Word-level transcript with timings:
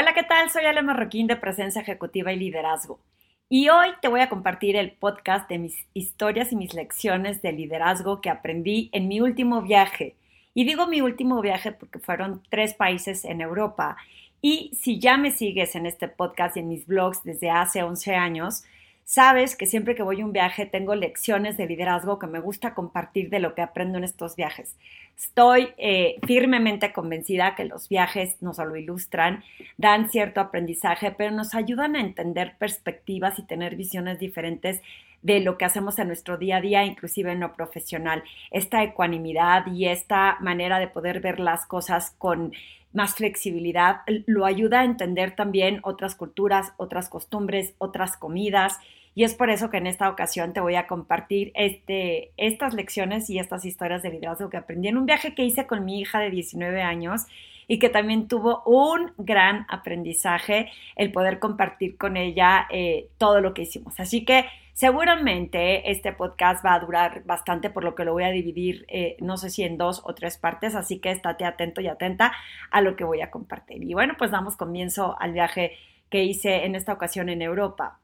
Hola, 0.00 0.14
¿qué 0.14 0.22
tal? 0.22 0.48
Soy 0.48 0.64
Ale 0.64 0.80
Marroquín 0.80 1.26
de 1.26 1.34
Presencia 1.34 1.82
Ejecutiva 1.82 2.32
y 2.32 2.36
Liderazgo. 2.36 3.00
Y 3.48 3.68
hoy 3.68 3.88
te 4.00 4.06
voy 4.06 4.20
a 4.20 4.28
compartir 4.28 4.76
el 4.76 4.92
podcast 4.92 5.50
de 5.50 5.58
mis 5.58 5.74
historias 5.92 6.52
y 6.52 6.56
mis 6.56 6.72
lecciones 6.72 7.42
de 7.42 7.50
liderazgo 7.50 8.20
que 8.20 8.30
aprendí 8.30 8.90
en 8.92 9.08
mi 9.08 9.20
último 9.20 9.60
viaje. 9.60 10.14
Y 10.54 10.64
digo 10.66 10.86
mi 10.86 11.00
último 11.00 11.40
viaje 11.40 11.72
porque 11.72 11.98
fueron 11.98 12.44
tres 12.48 12.74
países 12.74 13.24
en 13.24 13.40
Europa. 13.40 13.96
Y 14.40 14.70
si 14.80 15.00
ya 15.00 15.16
me 15.16 15.32
sigues 15.32 15.74
en 15.74 15.84
este 15.84 16.06
podcast 16.06 16.56
y 16.56 16.60
en 16.60 16.68
mis 16.68 16.86
blogs 16.86 17.24
desde 17.24 17.50
hace 17.50 17.82
11 17.82 18.14
años, 18.14 18.62
sabes 19.08 19.56
que 19.56 19.64
siempre 19.64 19.94
que 19.94 20.02
voy 20.02 20.20
a 20.20 20.24
un 20.26 20.34
viaje 20.34 20.66
tengo 20.66 20.94
lecciones 20.94 21.56
de 21.56 21.66
liderazgo 21.66 22.18
que 22.18 22.26
me 22.26 22.40
gusta 22.40 22.74
compartir 22.74 23.30
de 23.30 23.40
lo 23.40 23.54
que 23.54 23.62
aprendo 23.62 23.96
en 23.96 24.04
estos 24.04 24.36
viajes. 24.36 24.76
Estoy 25.16 25.70
eh, 25.78 26.18
firmemente 26.26 26.92
convencida 26.92 27.54
que 27.54 27.64
los 27.64 27.88
viajes 27.88 28.36
no 28.42 28.52
solo 28.52 28.76
ilustran, 28.76 29.42
dan 29.78 30.10
cierto 30.10 30.42
aprendizaje, 30.42 31.10
pero 31.10 31.30
nos 31.30 31.54
ayudan 31.54 31.96
a 31.96 32.02
entender 32.02 32.56
perspectivas 32.58 33.38
y 33.38 33.46
tener 33.46 33.76
visiones 33.76 34.18
diferentes 34.18 34.82
de 35.22 35.40
lo 35.40 35.56
que 35.56 35.64
hacemos 35.64 35.98
en 35.98 36.08
nuestro 36.08 36.36
día 36.36 36.58
a 36.58 36.60
día, 36.60 36.84
inclusive 36.84 37.32
en 37.32 37.40
lo 37.40 37.54
profesional. 37.54 38.22
Esta 38.50 38.82
ecuanimidad 38.82 39.68
y 39.68 39.86
esta 39.86 40.36
manera 40.40 40.78
de 40.78 40.86
poder 40.86 41.20
ver 41.20 41.40
las 41.40 41.64
cosas 41.64 42.14
con 42.18 42.52
más 42.92 43.14
flexibilidad 43.14 44.00
lo 44.26 44.44
ayuda 44.44 44.80
a 44.80 44.84
entender 44.84 45.34
también 45.34 45.80
otras 45.82 46.14
culturas, 46.14 46.72
otras 46.76 47.08
costumbres, 47.08 47.74
otras 47.78 48.16
comidas 48.16 48.78
y 49.18 49.24
es 49.24 49.34
por 49.34 49.50
eso 49.50 49.68
que 49.68 49.78
en 49.78 49.88
esta 49.88 50.08
ocasión 50.08 50.52
te 50.52 50.60
voy 50.60 50.76
a 50.76 50.86
compartir 50.86 51.50
este, 51.56 52.30
estas 52.36 52.72
lecciones 52.72 53.28
y 53.30 53.40
estas 53.40 53.64
historias 53.64 54.00
de 54.00 54.10
liderazgo 54.10 54.48
que 54.48 54.56
aprendí 54.56 54.86
en 54.86 54.96
un 54.96 55.06
viaje 55.06 55.34
que 55.34 55.42
hice 55.42 55.66
con 55.66 55.84
mi 55.84 55.98
hija 55.98 56.20
de 56.20 56.30
19 56.30 56.82
años 56.82 57.26
y 57.66 57.80
que 57.80 57.88
también 57.88 58.28
tuvo 58.28 58.62
un 58.64 59.10
gran 59.18 59.66
aprendizaje 59.70 60.70
el 60.94 61.10
poder 61.10 61.40
compartir 61.40 61.98
con 61.98 62.16
ella 62.16 62.68
eh, 62.70 63.08
todo 63.18 63.40
lo 63.40 63.54
que 63.54 63.62
hicimos. 63.62 63.98
Así 63.98 64.24
que 64.24 64.44
seguramente 64.72 65.90
este 65.90 66.12
podcast 66.12 66.64
va 66.64 66.74
a 66.74 66.78
durar 66.78 67.24
bastante, 67.24 67.70
por 67.70 67.82
lo 67.82 67.96
que 67.96 68.04
lo 68.04 68.12
voy 68.12 68.22
a 68.22 68.30
dividir, 68.30 68.84
eh, 68.86 69.16
no 69.18 69.36
sé 69.36 69.50
si 69.50 69.64
en 69.64 69.78
dos 69.78 70.00
o 70.04 70.14
tres 70.14 70.38
partes, 70.38 70.76
así 70.76 71.00
que 71.00 71.10
estate 71.10 71.44
atento 71.44 71.80
y 71.80 71.88
atenta 71.88 72.34
a 72.70 72.80
lo 72.82 72.94
que 72.94 73.02
voy 73.02 73.20
a 73.20 73.32
compartir. 73.32 73.82
Y 73.82 73.94
bueno, 73.94 74.14
pues 74.16 74.30
damos 74.30 74.54
comienzo 74.56 75.16
al 75.18 75.32
viaje 75.32 75.72
que 76.08 76.22
hice 76.22 76.66
en 76.66 76.76
esta 76.76 76.92
ocasión 76.92 77.28
en 77.30 77.42
Europa 77.42 77.98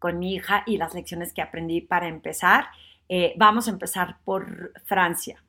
con 0.00 0.18
mi 0.18 0.34
hija 0.34 0.64
y 0.66 0.78
las 0.78 0.94
lecciones 0.94 1.32
que 1.32 1.42
aprendí 1.42 1.80
para 1.80 2.08
empezar. 2.08 2.66
Eh, 3.08 3.34
vamos 3.36 3.68
a 3.68 3.70
empezar 3.70 4.16
por 4.24 4.72
Francia. 4.84 5.40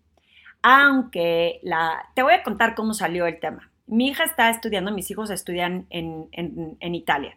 Aunque 0.61 1.59
la, 1.63 2.09
te 2.13 2.21
voy 2.21 2.33
a 2.33 2.43
contar 2.43 2.75
cómo 2.75 2.93
salió 2.93 3.25
el 3.25 3.39
tema. 3.39 3.71
Mi 3.87 4.09
hija 4.09 4.25
está 4.25 4.49
estudiando, 4.51 4.91
mis 4.91 5.09
hijos 5.09 5.31
estudian 5.31 5.87
en, 5.89 6.27
en, 6.31 6.95
Italia. 6.95 7.35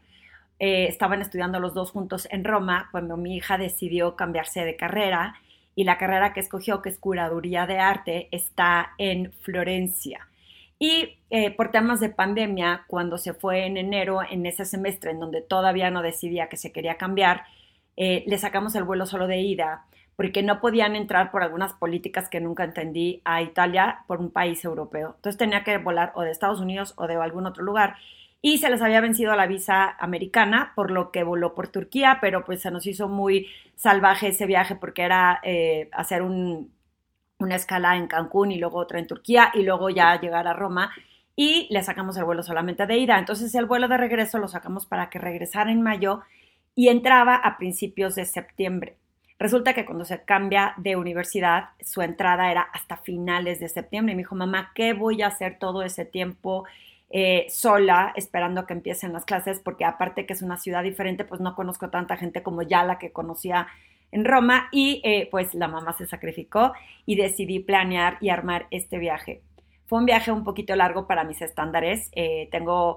Eh, 0.59 0.87
estaban 0.89 1.23
estudiando 1.23 1.59
los 1.59 1.73
dos 1.73 1.91
juntos 1.91 2.29
en 2.31 2.45
Roma 2.45 2.89
cuando 2.91 3.17
mi 3.17 3.37
hija 3.37 3.57
decidió 3.57 4.15
cambiarse 4.15 4.65
de 4.65 4.77
carrera 4.77 5.37
y 5.75 5.85
la 5.85 5.99
carrera 5.99 6.33
que 6.33 6.41
escogió, 6.41 6.83
que 6.83 6.91
es 6.91 6.99
curaduría 6.99 7.67
de 7.67 7.79
arte, 7.79 8.29
está 8.31 8.93
en 8.99 9.33
Florencia. 9.41 10.29
Y 10.87 11.17
eh, 11.31 11.51
por 11.51 11.71
temas 11.71 11.99
de 11.99 12.11
pandemia, 12.11 12.85
cuando 12.89 13.17
se 13.17 13.33
fue 13.33 13.65
en 13.65 13.79
enero, 13.79 14.19
en 14.31 14.45
ese 14.45 14.67
semestre 14.67 15.13
en 15.13 15.19
donde 15.19 15.41
todavía 15.41 15.91
no 15.91 16.03
decidía 16.03 16.51
que 16.51 16.59
se 16.59 16.73
quería 16.73 16.99
cambiar, 16.99 17.45
eh, 17.97 18.23
le 18.27 18.37
sacamos 18.37 18.75
el 18.75 18.85
vuelo 18.85 19.07
solo 19.07 19.27
de 19.27 19.41
ida, 19.41 19.87
porque 20.15 20.43
no 20.43 20.61
podían 20.61 20.95
entrar 20.95 21.31
por 21.31 21.43
algunas 21.43 21.73
políticas 21.73 22.29
que 22.29 22.39
nunca 22.39 22.65
entendí 22.65 23.23
a 23.25 23.41
Italia 23.41 24.05
por 24.07 24.21
un 24.21 24.31
país 24.31 24.63
europeo. 24.63 25.15
Entonces 25.17 25.39
tenía 25.39 25.65
que 25.65 25.79
volar 25.79 26.13
o 26.17 26.21
de 26.21 26.31
Estados 26.31 26.61
Unidos 26.61 26.93
o 26.99 27.07
de 27.07 27.15
algún 27.15 27.47
otro 27.47 27.65
lugar. 27.65 27.97
Y 28.43 28.59
se 28.59 28.69
les 28.69 28.83
había 28.83 29.01
vencido 29.01 29.35
la 29.37 29.47
visa 29.47 29.97
americana, 29.99 30.75
por 30.77 30.91
lo 30.91 31.13
que 31.13 31.25
voló 31.25 31.55
por 31.55 31.69
Turquía, 31.69 32.19
pero 32.21 32.45
pues 32.45 32.61
se 32.61 32.71
nos 32.71 32.87
hizo 32.87 33.09
muy 33.09 33.47
salvaje 33.75 34.29
ese 34.29 34.45
viaje 34.45 34.75
porque 34.75 35.01
era 35.01 35.41
eh, 35.45 35.89
hacer 35.93 36.21
un, 36.21 36.74
una 37.39 37.57
escala 37.57 37.97
en 37.97 38.07
Cancún 38.07 38.53
y 38.53 38.59
luego 38.59 38.79
otra 38.79 38.99
en 38.99 39.07
Turquía 39.07 39.51
y 39.55 39.63
luego 39.63 39.91
ya 39.91 40.21
llegar 40.21 40.47
a 40.47 40.53
Roma 40.53 40.93
y 41.37 41.67
le 41.71 41.83
sacamos 41.83 42.17
el 42.17 42.25
vuelo 42.25 42.43
solamente 42.43 42.87
de 42.87 42.99
ida. 42.99 43.19
Entonces 43.19 43.55
el 43.55 43.67
vuelo 43.67 43.89
de 43.89 43.97
regreso 43.97 44.39
lo 44.39 44.49
sacamos 44.49 44.87
para 44.87 45.11
que 45.11 45.19
regresara 45.19 45.73
en 45.73 45.83
mayo 45.83 46.21
y 46.75 46.89
entraba 46.89 47.37
a 47.37 47.57
principios 47.57 48.15
de 48.15 48.25
septiembre. 48.25 48.97
Resulta 49.39 49.75
que 49.75 49.85
cuando 49.85 50.05
se 50.05 50.23
cambia 50.23 50.75
de 50.77 50.97
universidad, 50.97 51.71
su 51.81 52.03
entrada 52.03 52.51
era 52.51 52.63
hasta 52.63 52.97
finales 52.99 53.61
de 53.61 53.69
septiembre. 53.69 54.13
Y 54.13 54.17
me 54.17 54.23
dijo, 54.23 54.37
mamá, 54.37 54.73
¿qué 54.75 54.93
voy 54.93 55.23
a 55.23 55.27
hacer 55.29 55.59
todo 55.59 55.83
ese 55.83 56.05
tiempo 56.05 56.65
eh, 57.11 57.47
sola 57.51 58.13
esperando 58.17 58.65
que 58.65 58.75
empiecen 58.75 59.13
las 59.13 59.25
clases? 59.25 59.61
Porque 59.61 59.85
aparte 59.85 60.25
que 60.25 60.35
es 60.35 60.43
una 60.43 60.57
ciudad 60.57 60.85
diferente, 60.85 61.25
pues 61.25 61.41
no 61.41 61.57
conozco 61.57 61.91
tanta 61.91 62.17
gente 62.17 62.43
como 62.43 62.63
ya 62.63 62.85
la 62.85 62.99
que 62.99 63.11
conocía 63.11 63.67
en 64.15 64.25
Roma 64.25 64.69
y 64.71 65.01
eh, 65.05 65.29
pues 65.29 65.55
la 65.55 65.67
mamá 65.67 65.93
se 65.93 66.07
sacrificó 66.07 66.73
y 67.05 67.17
decidí 67.17 67.59
planear 67.59 68.17
y 68.21 68.29
armar 68.29 68.69
este 68.71 68.99
viaje. 68.99 69.43
Fue 69.87 69.99
un 69.99 70.07
viaje 70.07 70.31
un 70.31 70.45
poquito 70.45 70.77
largo 70.77 71.09
para 71.09 71.25
mis 71.25 71.43
estándares. 71.43 72.11
Eh, 72.13 72.49
tengo 72.53 72.97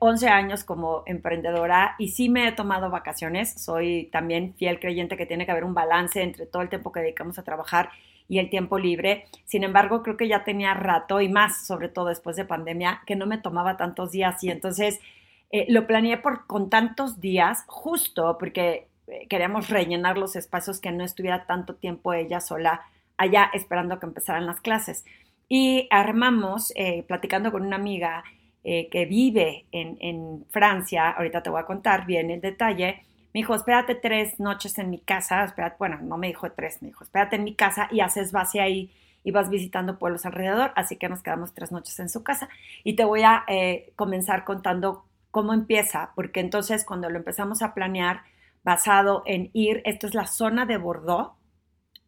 11 0.00 0.26
eh, 0.26 0.30
años 0.30 0.64
como 0.64 1.02
emprendedora 1.04 1.96
y 1.98 2.08
sí 2.08 2.30
me 2.30 2.48
he 2.48 2.52
tomado 2.52 2.88
vacaciones. 2.88 3.62
Soy 3.62 4.08
también 4.10 4.54
fiel 4.54 4.80
creyente 4.80 5.18
que 5.18 5.26
tiene 5.26 5.44
que 5.44 5.52
haber 5.52 5.64
un 5.64 5.74
balance 5.74 6.22
entre 6.22 6.46
todo 6.46 6.62
el 6.62 6.70
tiempo 6.70 6.92
que 6.92 7.00
dedicamos 7.00 7.38
a 7.38 7.44
trabajar 7.44 7.90
y 8.26 8.38
el 8.38 8.48
tiempo 8.48 8.78
libre. 8.78 9.26
Sin 9.44 9.64
embargo, 9.64 10.02
creo 10.02 10.16
que 10.16 10.28
ya 10.28 10.44
tenía 10.44 10.72
rato 10.72 11.20
y 11.20 11.28
más, 11.28 11.66
sobre 11.66 11.90
todo 11.90 12.06
después 12.06 12.36
de 12.36 12.46
pandemia, 12.46 13.02
que 13.06 13.16
no 13.16 13.26
me 13.26 13.36
tomaba 13.36 13.76
tantos 13.76 14.12
días 14.12 14.42
y 14.42 14.50
entonces 14.50 14.98
lo 15.68 15.86
planeé 15.86 16.18
por, 16.18 16.46
con 16.46 16.68
tantos 16.68 17.20
días 17.20 17.64
justo 17.68 18.36
porque 18.38 18.87
queríamos 19.28 19.68
rellenar 19.68 20.18
los 20.18 20.36
espacios 20.36 20.80
que 20.80 20.92
no 20.92 21.04
estuviera 21.04 21.46
tanto 21.46 21.74
tiempo 21.74 22.12
ella 22.12 22.40
sola 22.40 22.82
allá 23.16 23.50
esperando 23.52 23.98
que 23.98 24.06
empezaran 24.06 24.46
las 24.46 24.60
clases. 24.60 25.04
Y 25.48 25.88
armamos, 25.90 26.72
eh, 26.76 27.04
platicando 27.06 27.50
con 27.50 27.66
una 27.66 27.76
amiga 27.76 28.22
eh, 28.64 28.88
que 28.90 29.06
vive 29.06 29.66
en, 29.72 30.44
Francia, 30.50 31.10
ahorita 31.10 31.42
te 31.42 31.50
voy 31.50 31.60
a 31.60 31.66
contar 31.66 32.06
bien 32.06 32.30
el 32.30 32.40
detalle, 32.40 33.02
me 33.32 33.40
dijo, 33.40 33.54
espérate 33.54 33.94
tres 33.94 34.40
noches 34.40 34.78
en 34.78 34.90
mi 34.90 34.98
casa, 34.98 35.44
espérate, 35.44 35.76
bueno, 35.78 35.98
no 36.02 36.16
me 36.16 36.28
dijo 36.28 36.50
tres, 36.52 36.82
me 36.82 36.88
dijo, 36.88 37.04
espérate 37.04 37.36
en 37.36 37.44
mi 37.44 37.54
casa 37.54 37.88
y 37.90 38.00
haces 38.00 38.32
base 38.32 38.60
ahí 38.60 38.90
y 39.22 39.30
vas 39.30 39.50
visitando 39.50 39.98
pueblos 39.98 40.26
alrededor, 40.26 40.72
así 40.76 40.96
que 40.96 41.08
nos 41.08 41.22
quedamos 41.22 41.54
tres 41.54 41.72
noches 41.72 41.98
en 42.00 42.08
su 42.08 42.22
casa. 42.22 42.48
Y 42.84 42.94
te 42.94 43.04
voy 43.04 43.22
a 43.22 43.44
eh, 43.48 43.92
comenzar 43.96 44.44
contando 44.44 45.04
cómo 45.30 45.52
empieza, 45.52 46.12
porque 46.14 46.40
entonces 46.40 46.84
cuando 46.84 47.10
lo 47.10 47.18
empezamos 47.18 47.62
a 47.62 47.74
planear, 47.74 48.22
basado 48.64 49.22
en 49.26 49.50
ir, 49.52 49.82
esto 49.84 50.06
es 50.06 50.14
la 50.14 50.26
zona 50.26 50.66
de 50.66 50.76
Bordeaux, 50.76 51.32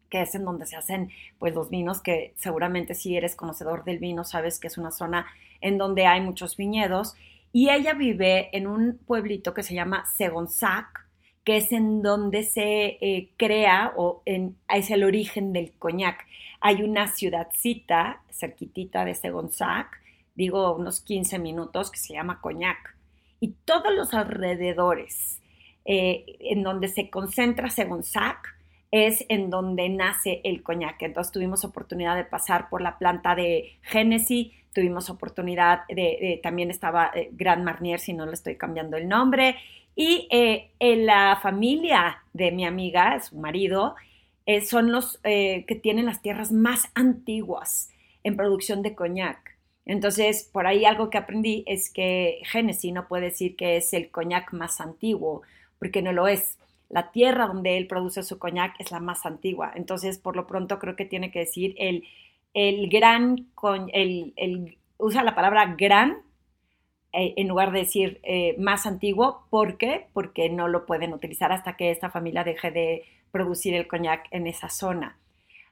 que 0.09 0.21
es 0.21 0.35
en 0.35 0.43
donde 0.43 0.65
se 0.65 0.75
hacen 0.75 1.09
pues 1.39 1.55
los 1.55 1.69
vinos, 1.69 2.01
que 2.01 2.33
seguramente 2.35 2.93
si 2.93 3.15
eres 3.15 3.35
conocedor 3.35 3.83
del 3.85 3.97
vino 3.97 4.23
sabes 4.23 4.59
que 4.59 4.67
es 4.67 4.77
una 4.77 4.91
zona 4.91 5.25
en 5.61 5.77
donde 5.77 6.05
hay 6.05 6.21
muchos 6.21 6.57
viñedos. 6.57 7.15
Y 7.53 7.69
ella 7.69 7.93
vive 7.93 8.55
en 8.55 8.67
un 8.67 8.99
pueblito 9.05 9.53
que 9.53 9.63
se 9.63 9.73
llama 9.73 10.05
Segonzac, 10.05 11.09
que 11.43 11.57
es 11.57 11.71
en 11.71 12.01
donde 12.01 12.43
se 12.43 12.97
eh, 13.01 13.31
crea 13.37 13.93
o 13.95 14.21
en, 14.25 14.57
es 14.69 14.91
el 14.91 15.03
origen 15.03 15.53
del 15.53 15.71
coñac. 15.73 16.25
Hay 16.59 16.83
una 16.83 17.07
ciudadcita 17.07 18.21
cerquitita 18.31 19.05
de 19.05 19.15
Segonzac, 19.15 19.99
digo 20.35 20.75
unos 20.75 21.01
15 21.01 21.39
minutos, 21.39 21.89
que 21.89 21.97
se 21.97 22.13
llama 22.13 22.39
Coñac. 22.41 22.95
Y 23.39 23.53
todos 23.65 23.93
los 23.93 24.13
alrededores 24.13 25.40
eh, 25.85 26.25
en 26.39 26.63
donde 26.63 26.87
se 26.87 27.09
concentra 27.09 27.69
según 27.69 28.03
SAC, 28.03 28.55
es 28.91 29.25
en 29.29 29.49
donde 29.49 29.87
nace 29.89 30.41
el 30.43 30.63
coñac. 30.63 31.01
Entonces 31.01 31.31
tuvimos 31.31 31.63
oportunidad 31.63 32.15
de 32.15 32.25
pasar 32.25 32.69
por 32.69 32.81
la 32.81 32.97
planta 32.97 33.35
de 33.35 33.77
Genesis, 33.81 34.51
tuvimos 34.73 35.09
oportunidad 35.09 35.81
de, 35.87 36.39
también 36.43 36.71
estaba 36.71 37.11
eh, 37.13 37.29
Grand 37.31 37.63
Marnier, 37.63 37.99
si 37.99 38.13
no 38.13 38.25
le 38.25 38.33
estoy 38.33 38.57
cambiando 38.57 38.97
el 38.97 39.07
nombre, 39.07 39.55
y 39.95 40.27
eh, 40.31 40.71
en 40.79 41.05
la 41.05 41.39
familia 41.41 42.23
de 42.33 42.51
mi 42.51 42.65
amiga, 42.65 43.19
su 43.21 43.37
marido, 43.37 43.95
son 44.67 44.91
los 44.91 45.17
que 45.19 45.79
tienen 45.81 46.05
las 46.07 46.21
tierras 46.21 46.51
más 46.51 46.89
antiguas 46.93 47.89
en 48.23 48.35
producción 48.35 48.81
de 48.81 48.95
coñac. 48.95 49.51
Entonces, 49.85 50.47
por 50.51 50.67
ahí 50.67 50.85
algo 50.85 51.09
que 51.09 51.17
aprendí 51.17 51.63
es 51.67 51.91
que 51.91 52.39
Genesis 52.43 52.93
no 52.93 53.07
puede 53.07 53.25
decir 53.25 53.55
que 53.55 53.77
es 53.77 53.93
el 53.93 54.09
coñac 54.09 54.53
más 54.53 54.79
antiguo, 54.79 55.41
porque 55.81 56.03
no 56.03 56.13
lo 56.13 56.27
es. 56.27 56.59
La 56.89 57.11
tierra 57.11 57.47
donde 57.47 57.75
él 57.75 57.87
produce 57.87 58.21
su 58.21 58.37
coñac 58.37 58.75
es 58.79 58.91
la 58.91 58.99
más 58.99 59.25
antigua. 59.25 59.71
Entonces, 59.75 60.19
por 60.19 60.35
lo 60.35 60.45
pronto, 60.45 60.77
creo 60.77 60.95
que 60.95 61.05
tiene 61.05 61.31
que 61.31 61.39
decir 61.39 61.73
el, 61.79 62.03
el 62.53 62.87
gran, 62.87 63.47
el, 63.91 64.31
el, 64.35 64.77
usa 64.99 65.23
la 65.23 65.33
palabra 65.33 65.73
gran 65.75 66.19
eh, 67.13 67.33
en 67.35 67.47
lugar 67.47 67.71
de 67.71 67.79
decir 67.79 68.19
eh, 68.21 68.55
más 68.59 68.85
antiguo. 68.85 69.47
¿Por 69.49 69.79
qué? 69.79 70.05
Porque 70.13 70.49
no 70.49 70.67
lo 70.67 70.85
pueden 70.85 71.13
utilizar 71.13 71.51
hasta 71.51 71.75
que 71.77 71.89
esta 71.89 72.11
familia 72.11 72.43
deje 72.43 72.69
de 72.69 73.03
producir 73.31 73.73
el 73.73 73.87
coñac 73.87 74.27
en 74.29 74.45
esa 74.45 74.69
zona. 74.69 75.17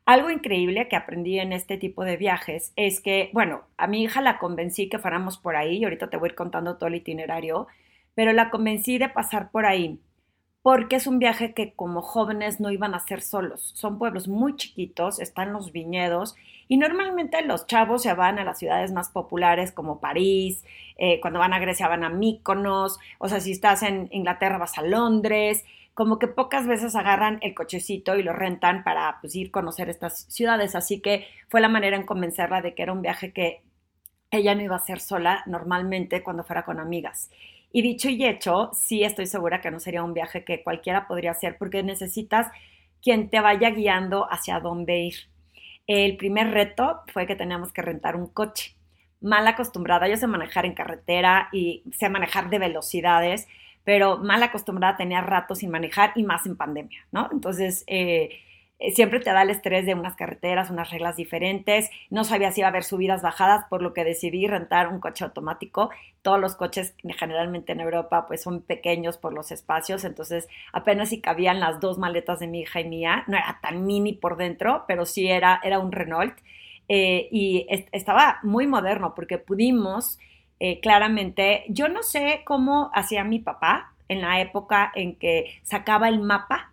Algo 0.05 0.31
increíble 0.31 0.87
que 0.87 0.95
aprendí 0.95 1.37
en 1.37 1.53
este 1.53 1.77
tipo 1.77 2.03
de 2.03 2.17
viajes 2.17 2.73
es 2.75 2.99
que, 2.99 3.29
bueno, 3.31 3.61
a 3.77 3.85
mi 3.85 4.01
hija 4.01 4.21
la 4.21 4.39
convencí 4.39 4.89
que 4.89 4.97
fuéramos 4.97 5.37
por 5.37 5.55
ahí, 5.55 5.77
y 5.77 5.83
ahorita 5.83 6.09
te 6.09 6.17
voy 6.17 6.29
a 6.29 6.31
ir 6.31 6.35
contando 6.35 6.77
todo 6.77 6.87
el 6.87 6.95
itinerario, 6.95 7.67
pero 8.15 8.33
la 8.33 8.49
convencí 8.49 8.97
de 8.97 9.09
pasar 9.09 9.51
por 9.51 9.65
ahí 9.65 9.99
porque 10.61 10.97
es 10.97 11.07
un 11.07 11.19
viaje 11.19 11.53
que 11.53 11.73
como 11.73 12.01
jóvenes 12.01 12.59
no 12.59 12.69
iban 12.69 12.93
a 12.93 12.97
hacer 12.97 13.21
solos. 13.21 13.71
Son 13.75 13.97
pueblos 13.97 14.27
muy 14.27 14.55
chiquitos, 14.55 15.19
están 15.19 15.53
los 15.53 15.71
viñedos 15.71 16.35
y 16.67 16.77
normalmente 16.77 17.41
los 17.41 17.65
chavos 17.65 18.03
se 18.03 18.13
van 18.13 18.39
a 18.39 18.43
las 18.43 18.59
ciudades 18.59 18.91
más 18.91 19.09
populares 19.09 19.71
como 19.71 19.99
París, 19.99 20.63
eh, 20.97 21.19
cuando 21.21 21.39
van 21.39 21.53
a 21.53 21.59
Grecia 21.59 21.87
van 21.87 22.03
a 22.03 22.09
Míconos, 22.09 22.99
o 23.19 23.29
sea, 23.29 23.39
si 23.39 23.51
estás 23.51 23.83
en 23.83 24.09
Inglaterra 24.11 24.57
vas 24.57 24.77
a 24.77 24.83
Londres, 24.83 25.63
como 25.93 26.19
que 26.19 26.27
pocas 26.27 26.67
veces 26.67 26.95
agarran 26.95 27.39
el 27.41 27.53
cochecito 27.53 28.15
y 28.15 28.23
lo 28.23 28.33
rentan 28.33 28.83
para 28.83 29.17
pues, 29.21 29.35
ir 29.35 29.47
a 29.47 29.51
conocer 29.51 29.89
estas 29.89 30.25
ciudades. 30.29 30.75
Así 30.75 31.01
que 31.01 31.25
fue 31.49 31.61
la 31.61 31.67
manera 31.67 31.97
en 31.97 32.05
convencerla 32.05 32.61
de 32.61 32.73
que 32.73 32.83
era 32.83 32.93
un 32.93 33.01
viaje 33.01 33.33
que 33.33 33.63
ella 34.31 34.55
no 34.55 34.61
iba 34.61 34.75
a 34.75 34.79
hacer 34.79 34.99
sola 34.99 35.43
normalmente 35.45 36.23
cuando 36.23 36.43
fuera 36.43 36.63
con 36.63 36.79
amigas. 36.79 37.29
Y 37.71 37.81
dicho 37.81 38.09
y 38.09 38.25
hecho, 38.25 38.71
sí 38.73 39.03
estoy 39.03 39.27
segura 39.27 39.61
que 39.61 39.71
no 39.71 39.79
sería 39.79 40.03
un 40.03 40.13
viaje 40.13 40.43
que 40.43 40.63
cualquiera 40.63 41.07
podría 41.07 41.31
hacer 41.31 41.57
porque 41.57 41.83
necesitas 41.83 42.47
quien 43.01 43.29
te 43.29 43.39
vaya 43.39 43.69
guiando 43.69 44.31
hacia 44.31 44.59
dónde 44.59 44.99
ir. 44.99 45.15
El 45.87 46.17
primer 46.17 46.51
reto 46.51 47.01
fue 47.13 47.25
que 47.25 47.35
teníamos 47.35 47.71
que 47.71 47.81
rentar 47.81 48.15
un 48.15 48.27
coche. 48.27 48.75
Mal 49.21 49.47
acostumbrada, 49.47 50.07
yo 50.07 50.17
sé 50.17 50.27
manejar 50.27 50.65
en 50.65 50.73
carretera 50.73 51.49
y 51.51 51.83
sé 51.97 52.09
manejar 52.09 52.49
de 52.49 52.59
velocidades, 52.59 53.47
pero 53.83 54.17
mal 54.17 54.41
acostumbrada 54.43 54.97
tenía 54.97 55.21
rato 55.21 55.55
sin 55.55 55.71
manejar 55.71 56.11
y 56.15 56.23
más 56.23 56.45
en 56.45 56.55
pandemia, 56.55 57.05
¿no? 57.11 57.29
Entonces, 57.31 57.83
eh, 57.87 58.29
siempre 58.93 59.19
te 59.19 59.31
da 59.31 59.41
el 59.41 59.49
estrés 59.49 59.85
de 59.85 59.93
unas 59.93 60.15
carreteras, 60.15 60.69
unas 60.69 60.89
reglas 60.89 61.17
diferentes. 61.17 61.89
No 62.09 62.23
sabía 62.23 62.51
si 62.51 62.61
iba 62.61 62.67
a 62.67 62.69
haber 62.69 62.83
subidas, 62.83 63.21
bajadas, 63.21 63.65
por 63.69 63.81
lo 63.81 63.93
que 63.93 64.05
decidí 64.05 64.47
rentar 64.47 64.87
un 64.87 64.99
coche 64.99 65.25
automático. 65.25 65.89
Todos 66.21 66.39
los 66.39 66.55
coches 66.55 66.95
generalmente 67.03 67.73
en 67.73 67.81
Europa 67.81 68.25
pues 68.27 68.41
son 68.41 68.61
pequeños 68.61 69.17
por 69.17 69.33
los 69.33 69.51
espacios, 69.51 70.03
entonces 70.05 70.47
apenas 70.71 71.09
si 71.09 71.21
cabían 71.21 71.59
las 71.59 71.79
dos 71.79 71.97
maletas 71.97 72.39
de 72.39 72.47
mi 72.47 72.61
hija 72.61 72.79
y 72.81 72.85
mía. 72.85 73.23
No 73.27 73.37
era 73.37 73.59
tan 73.61 73.85
mini 73.85 74.13
por 74.13 74.37
dentro, 74.37 74.85
pero 74.87 75.05
sí 75.05 75.27
era, 75.27 75.59
era 75.63 75.79
un 75.79 75.91
Renault. 75.91 76.35
Eh, 76.87 77.27
y 77.31 77.67
estaba 77.91 78.39
muy 78.41 78.65
moderno 78.65 79.13
porque 79.13 79.37
pudimos 79.37 80.17
eh, 80.59 80.79
claramente, 80.79 81.63
yo 81.69 81.87
no 81.87 82.01
sé 82.01 82.41
cómo 82.45 82.89
hacía 82.93 83.23
mi 83.23 83.39
papá 83.39 83.93
en 84.07 84.21
la 84.21 84.41
época 84.41 84.91
en 84.95 85.15
que 85.15 85.59
sacaba 85.63 86.09
el 86.09 86.19
mapa 86.19 86.71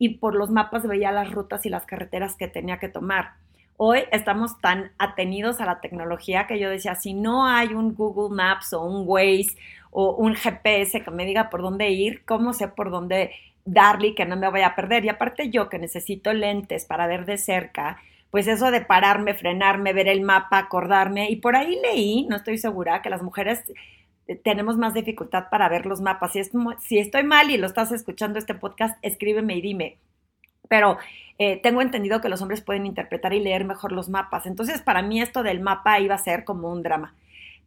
y 0.00 0.14
por 0.14 0.34
los 0.34 0.50
mapas 0.50 0.88
veía 0.88 1.12
las 1.12 1.30
rutas 1.30 1.66
y 1.66 1.68
las 1.68 1.84
carreteras 1.84 2.34
que 2.34 2.48
tenía 2.48 2.78
que 2.78 2.88
tomar. 2.88 3.34
Hoy 3.76 4.00
estamos 4.12 4.58
tan 4.58 4.92
atenidos 4.98 5.60
a 5.60 5.66
la 5.66 5.80
tecnología 5.80 6.46
que 6.46 6.58
yo 6.58 6.70
decía, 6.70 6.94
si 6.94 7.12
no 7.12 7.46
hay 7.46 7.74
un 7.74 7.94
Google 7.94 8.34
Maps 8.34 8.72
o 8.72 8.82
un 8.82 9.04
Waze 9.06 9.58
o 9.90 10.16
un 10.16 10.34
GPS 10.34 11.02
que 11.02 11.10
me 11.10 11.26
diga 11.26 11.50
por 11.50 11.60
dónde 11.60 11.90
ir, 11.90 12.24
¿cómo 12.24 12.54
sé 12.54 12.66
por 12.66 12.90
dónde 12.90 13.32
darle 13.66 14.14
que 14.14 14.24
no 14.24 14.36
me 14.36 14.50
vaya 14.50 14.68
a 14.68 14.74
perder? 14.74 15.04
Y 15.04 15.10
aparte 15.10 15.50
yo 15.50 15.68
que 15.68 15.78
necesito 15.78 16.32
lentes 16.32 16.86
para 16.86 17.06
ver 17.06 17.26
de 17.26 17.36
cerca, 17.36 17.98
pues 18.30 18.46
eso 18.46 18.70
de 18.70 18.80
pararme, 18.80 19.34
frenarme, 19.34 19.92
ver 19.92 20.08
el 20.08 20.22
mapa, 20.22 20.56
acordarme, 20.56 21.28
y 21.28 21.36
por 21.36 21.56
ahí 21.56 21.78
leí, 21.82 22.26
no 22.26 22.36
estoy 22.36 22.56
segura, 22.56 23.02
que 23.02 23.10
las 23.10 23.22
mujeres 23.22 23.62
tenemos 24.36 24.76
más 24.76 24.94
dificultad 24.94 25.44
para 25.50 25.68
ver 25.68 25.86
los 25.86 26.00
mapas. 26.00 26.32
Si, 26.32 26.40
si 26.80 26.98
estoy 26.98 27.24
mal 27.24 27.50
y 27.50 27.56
lo 27.56 27.66
estás 27.66 27.92
escuchando 27.92 28.38
este 28.38 28.54
podcast, 28.54 28.98
escríbeme 29.02 29.56
y 29.56 29.60
dime. 29.60 29.98
Pero 30.68 30.98
eh, 31.38 31.60
tengo 31.62 31.82
entendido 31.82 32.20
que 32.20 32.28
los 32.28 32.42
hombres 32.42 32.60
pueden 32.60 32.86
interpretar 32.86 33.32
y 33.32 33.40
leer 33.40 33.64
mejor 33.64 33.92
los 33.92 34.08
mapas. 34.08 34.46
Entonces, 34.46 34.82
para 34.82 35.02
mí 35.02 35.20
esto 35.20 35.42
del 35.42 35.60
mapa 35.60 35.98
iba 35.98 36.14
a 36.14 36.18
ser 36.18 36.44
como 36.44 36.70
un 36.70 36.82
drama. 36.82 37.14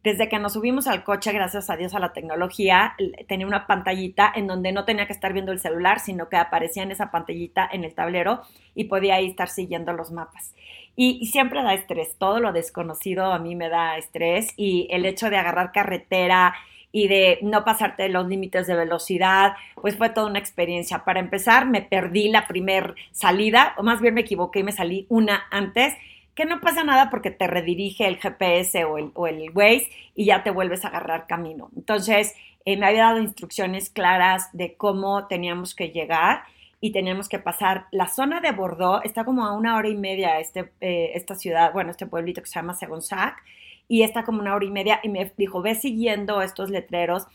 Desde 0.04 0.28
que 0.28 0.38
nos 0.38 0.52
subimos 0.52 0.86
al 0.86 1.02
coche, 1.02 1.32
gracias 1.32 1.70
a 1.70 1.76
Dios 1.76 1.94
a 1.94 1.98
la 1.98 2.12
tecnología, 2.12 2.94
tenía 3.26 3.46
una 3.46 3.66
pantallita 3.66 4.30
en 4.34 4.46
donde 4.46 4.70
no 4.70 4.84
tenía 4.84 5.06
que 5.06 5.14
estar 5.14 5.32
viendo 5.32 5.50
el 5.50 5.60
celular, 5.60 5.98
sino 5.98 6.28
que 6.28 6.36
aparecía 6.36 6.82
en 6.82 6.92
esa 6.92 7.10
pantallita 7.10 7.66
en 7.72 7.84
el 7.84 7.94
tablero 7.94 8.42
y 8.74 8.84
podía 8.84 9.14
ahí 9.14 9.28
estar 9.28 9.48
siguiendo 9.48 9.94
los 9.94 10.12
mapas. 10.12 10.54
Y, 10.96 11.26
siempre 11.26 11.62
da 11.62 11.74
estrés, 11.74 12.16
todo 12.18 12.40
lo 12.40 12.52
desconocido 12.52 13.32
a 13.32 13.38
mí 13.38 13.56
me 13.56 13.68
da 13.68 13.96
estrés 13.96 14.54
y 14.56 14.86
el 14.90 15.06
hecho 15.06 15.28
de 15.30 15.36
agarrar 15.36 15.72
carretera 15.72 16.54
y 16.92 17.08
de 17.08 17.40
no 17.42 17.64
pasarte 17.64 18.08
los 18.08 18.28
límites 18.28 18.68
de 18.68 18.76
velocidad, 18.76 19.54
pues 19.74 19.96
fue 19.96 20.10
toda 20.10 20.28
una 20.28 20.38
experiencia. 20.38 21.04
Para 21.04 21.18
empezar, 21.18 21.66
me 21.66 21.82
perdí 21.82 22.28
la 22.28 22.46
primer 22.46 22.94
salida, 23.10 23.74
o 23.76 23.82
más 23.82 24.00
bien 24.00 24.14
me 24.14 24.20
equivoqué 24.20 24.60
y 24.60 24.62
me 24.62 24.70
salí 24.70 25.06
una 25.08 25.44
antes, 25.50 25.94
que 26.36 26.44
no 26.44 26.60
pasa 26.60 26.84
nada 26.84 27.10
porque 27.10 27.32
te 27.32 27.48
redirige 27.48 28.06
el 28.06 28.18
GPS 28.18 28.84
o 28.84 28.98
el, 28.98 29.10
o 29.14 29.26
Waze 29.54 29.90
y 30.14 30.26
ya 30.26 30.42
te 30.44 30.50
vuelves 30.50 30.84
a 30.84 30.88
agarrar 30.88 31.26
camino. 31.26 31.70
Entonces, 31.76 32.34
eh, 32.64 32.76
me 32.76 32.86
había 32.86 33.04
dado 33.04 33.20
instrucciones 33.20 33.90
claras 33.90 34.50
de 34.52 34.74
cómo 34.74 35.26
teníamos 35.26 35.74
que 35.74 35.90
llegar 35.90 36.44
y 36.84 36.92
teníamos 36.92 37.30
que 37.30 37.38
pasar. 37.38 37.86
La 37.92 38.08
zona 38.08 38.42
de 38.42 38.52
Bordeaux 38.52 39.02
está 39.06 39.24
como 39.24 39.46
a 39.46 39.56
una 39.56 39.76
hora 39.76 39.88
y 39.88 39.96
media, 39.96 40.38
este, 40.38 40.70
eh, 40.82 41.12
esta 41.14 41.34
ciudad, 41.34 41.72
bueno, 41.72 41.90
este 41.90 42.04
pueblito 42.04 42.42
que 42.42 42.46
se 42.46 42.56
llama 42.56 42.74
Segonzac, 42.74 43.42
y 43.88 44.02
está 44.02 44.22
como 44.22 44.40
una 44.40 44.54
hora 44.54 44.66
y 44.66 44.70
media, 44.70 45.00
y 45.02 45.08
me 45.08 45.32
dijo, 45.38 45.62
ve 45.62 45.76
siguiendo 45.76 46.42
estos 46.42 46.68
letreros. 46.68 47.26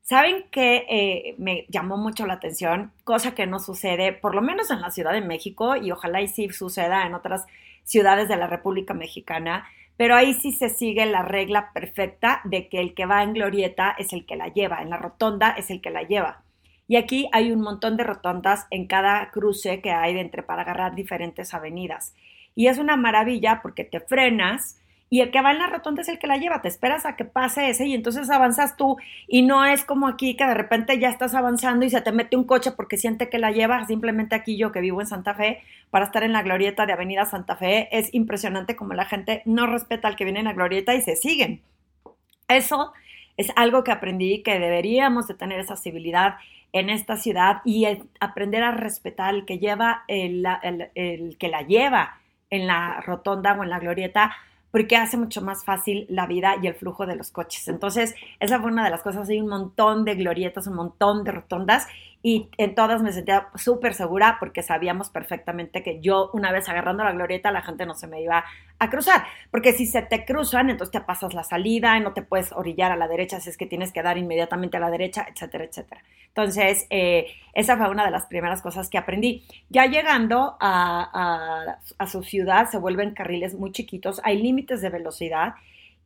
¿Saben 0.00 0.46
qué 0.50 0.86
eh, 0.88 1.34
me 1.36 1.66
llamó 1.68 1.98
mucho 1.98 2.26
la 2.26 2.32
atención? 2.32 2.90
Cosa 3.04 3.34
que 3.34 3.46
no 3.46 3.58
sucede, 3.58 4.14
por 4.14 4.34
lo 4.34 4.40
menos 4.40 4.70
en 4.70 4.80
la 4.80 4.90
Ciudad 4.90 5.12
de 5.12 5.20
México, 5.20 5.76
y 5.76 5.90
ojalá 5.90 6.22
y 6.22 6.28
sí 6.28 6.48
suceda 6.48 7.04
en 7.04 7.12
otras 7.12 7.44
ciudades 7.84 8.28
de 8.28 8.38
la 8.38 8.46
República 8.46 8.94
Mexicana, 8.94 9.66
pero 9.98 10.16
ahí 10.16 10.32
sí 10.32 10.52
se 10.52 10.70
sigue 10.70 11.04
la 11.04 11.20
regla 11.20 11.70
perfecta 11.74 12.40
de 12.44 12.70
que 12.70 12.80
el 12.80 12.94
que 12.94 13.04
va 13.04 13.24
en 13.24 13.34
glorieta 13.34 13.94
es 13.98 14.14
el 14.14 14.24
que 14.24 14.36
la 14.36 14.48
lleva, 14.48 14.80
en 14.80 14.88
la 14.88 14.96
rotonda 14.96 15.50
es 15.50 15.68
el 15.68 15.82
que 15.82 15.90
la 15.90 16.04
lleva. 16.04 16.44
Y 16.90 16.96
aquí 16.96 17.28
hay 17.30 17.52
un 17.52 17.60
montón 17.60 17.96
de 17.96 18.02
rotondas 18.02 18.66
en 18.72 18.88
cada 18.88 19.30
cruce 19.30 19.80
que 19.80 19.92
hay 19.92 20.12
de 20.12 20.22
entre 20.22 20.42
para 20.42 20.62
agarrar 20.62 20.96
diferentes 20.96 21.54
avenidas. 21.54 22.16
Y 22.56 22.66
es 22.66 22.78
una 22.78 22.96
maravilla 22.96 23.60
porque 23.62 23.84
te 23.84 24.00
frenas 24.00 24.76
y 25.08 25.20
el 25.20 25.30
que 25.30 25.40
va 25.40 25.52
en 25.52 25.60
la 25.60 25.68
rotonda 25.68 26.02
es 26.02 26.08
el 26.08 26.18
que 26.18 26.26
la 26.26 26.36
lleva. 26.36 26.62
Te 26.62 26.66
esperas 26.66 27.06
a 27.06 27.14
que 27.14 27.24
pase 27.24 27.70
ese 27.70 27.86
y 27.86 27.94
entonces 27.94 28.28
avanzas 28.28 28.76
tú 28.76 28.96
y 29.28 29.42
no 29.42 29.64
es 29.64 29.84
como 29.84 30.08
aquí 30.08 30.34
que 30.34 30.44
de 30.44 30.54
repente 30.54 30.98
ya 30.98 31.10
estás 31.10 31.36
avanzando 31.36 31.86
y 31.86 31.90
se 31.90 32.00
te 32.00 32.10
mete 32.10 32.36
un 32.36 32.42
coche 32.42 32.72
porque 32.72 32.96
siente 32.96 33.28
que 33.28 33.38
la 33.38 33.52
lleva. 33.52 33.86
Simplemente 33.86 34.34
aquí 34.34 34.56
yo 34.56 34.72
que 34.72 34.80
vivo 34.80 35.00
en 35.00 35.06
Santa 35.06 35.36
Fe 35.36 35.62
para 35.90 36.06
estar 36.06 36.24
en 36.24 36.32
la 36.32 36.42
glorieta 36.42 36.86
de 36.86 36.92
Avenida 36.92 37.24
Santa 37.24 37.54
Fe 37.54 37.88
es 37.96 38.12
impresionante 38.12 38.74
como 38.74 38.94
la 38.94 39.04
gente 39.04 39.42
no 39.44 39.68
respeta 39.68 40.08
al 40.08 40.16
que 40.16 40.24
viene 40.24 40.40
en 40.40 40.46
la 40.46 40.54
glorieta 40.54 40.92
y 40.92 41.02
se 41.02 41.14
siguen. 41.14 41.62
Eso 42.48 42.92
es 43.36 43.52
algo 43.54 43.84
que 43.84 43.92
aprendí 43.92 44.42
que 44.42 44.58
deberíamos 44.58 45.28
de 45.28 45.34
tener 45.34 45.60
esa 45.60 45.76
civilidad 45.76 46.34
en 46.72 46.90
esta 46.90 47.16
ciudad 47.16 47.62
y 47.64 47.86
aprender 48.20 48.62
a 48.62 48.72
respetar 48.72 49.34
el 49.34 49.44
que 49.44 49.58
lleva, 49.58 50.04
el, 50.08 50.46
el, 50.94 51.36
que 51.38 51.48
la 51.48 51.62
lleva 51.62 52.20
en 52.48 52.66
la 52.66 53.00
rotonda 53.00 53.54
o 53.54 53.62
en 53.62 53.70
la 53.70 53.78
glorieta, 53.78 54.32
porque 54.70 54.96
hace 54.96 55.16
mucho 55.16 55.42
más 55.42 55.64
fácil 55.64 56.06
la 56.08 56.26
vida 56.26 56.54
y 56.62 56.66
el 56.66 56.74
flujo 56.74 57.06
de 57.06 57.16
los 57.16 57.30
coches. 57.30 57.66
Entonces, 57.68 58.14
esa 58.38 58.60
fue 58.60 58.70
una 58.70 58.84
de 58.84 58.90
las 58.90 59.02
cosas. 59.02 59.28
Hay 59.28 59.40
un 59.40 59.48
montón 59.48 60.04
de 60.04 60.14
glorietas, 60.14 60.68
un 60.68 60.74
montón 60.74 61.24
de 61.24 61.32
rotondas 61.32 61.88
y 62.22 62.50
en 62.58 62.74
todas 62.74 63.02
me 63.02 63.12
sentía 63.12 63.48
súper 63.54 63.94
segura 63.94 64.36
porque 64.38 64.62
sabíamos 64.62 65.08
perfectamente 65.08 65.82
que 65.82 66.00
yo 66.00 66.30
una 66.34 66.52
vez 66.52 66.68
agarrando 66.68 67.02
la 67.02 67.12
glorieta 67.12 67.50
la 67.50 67.62
gente 67.62 67.86
no 67.86 67.94
se 67.94 68.06
me 68.06 68.20
iba 68.20 68.44
a 68.78 68.90
cruzar, 68.90 69.24
porque 69.50 69.72
si 69.72 69.86
se 69.86 70.02
te 70.02 70.24
cruzan 70.24 70.70
entonces 70.70 70.92
te 70.92 71.00
pasas 71.00 71.34
la 71.34 71.44
salida 71.44 71.96
y 71.96 72.00
no 72.00 72.12
te 72.12 72.22
puedes 72.22 72.52
orillar 72.52 72.92
a 72.92 72.96
la 72.96 73.08
derecha 73.08 73.40
si 73.40 73.50
es 73.50 73.56
que 73.56 73.66
tienes 73.66 73.92
que 73.92 74.02
dar 74.02 74.18
inmediatamente 74.18 74.76
a 74.76 74.80
la 74.80 74.90
derecha, 74.90 75.26
etcétera, 75.30 75.64
etcétera. 75.64 76.02
Entonces, 76.28 76.86
eh, 76.90 77.26
esa 77.54 77.76
fue 77.76 77.90
una 77.90 78.04
de 78.04 78.10
las 78.12 78.26
primeras 78.26 78.62
cosas 78.62 78.88
que 78.88 78.98
aprendí. 78.98 79.44
Ya 79.68 79.86
llegando 79.86 80.56
a, 80.60 81.76
a 81.98 82.06
su 82.06 82.22
ciudad 82.22 82.70
se 82.70 82.78
vuelven 82.78 83.14
carriles 83.14 83.54
muy 83.54 83.72
chiquitos, 83.72 84.20
hay 84.24 84.40
límites 84.40 84.80
de 84.80 84.90
velocidad 84.90 85.54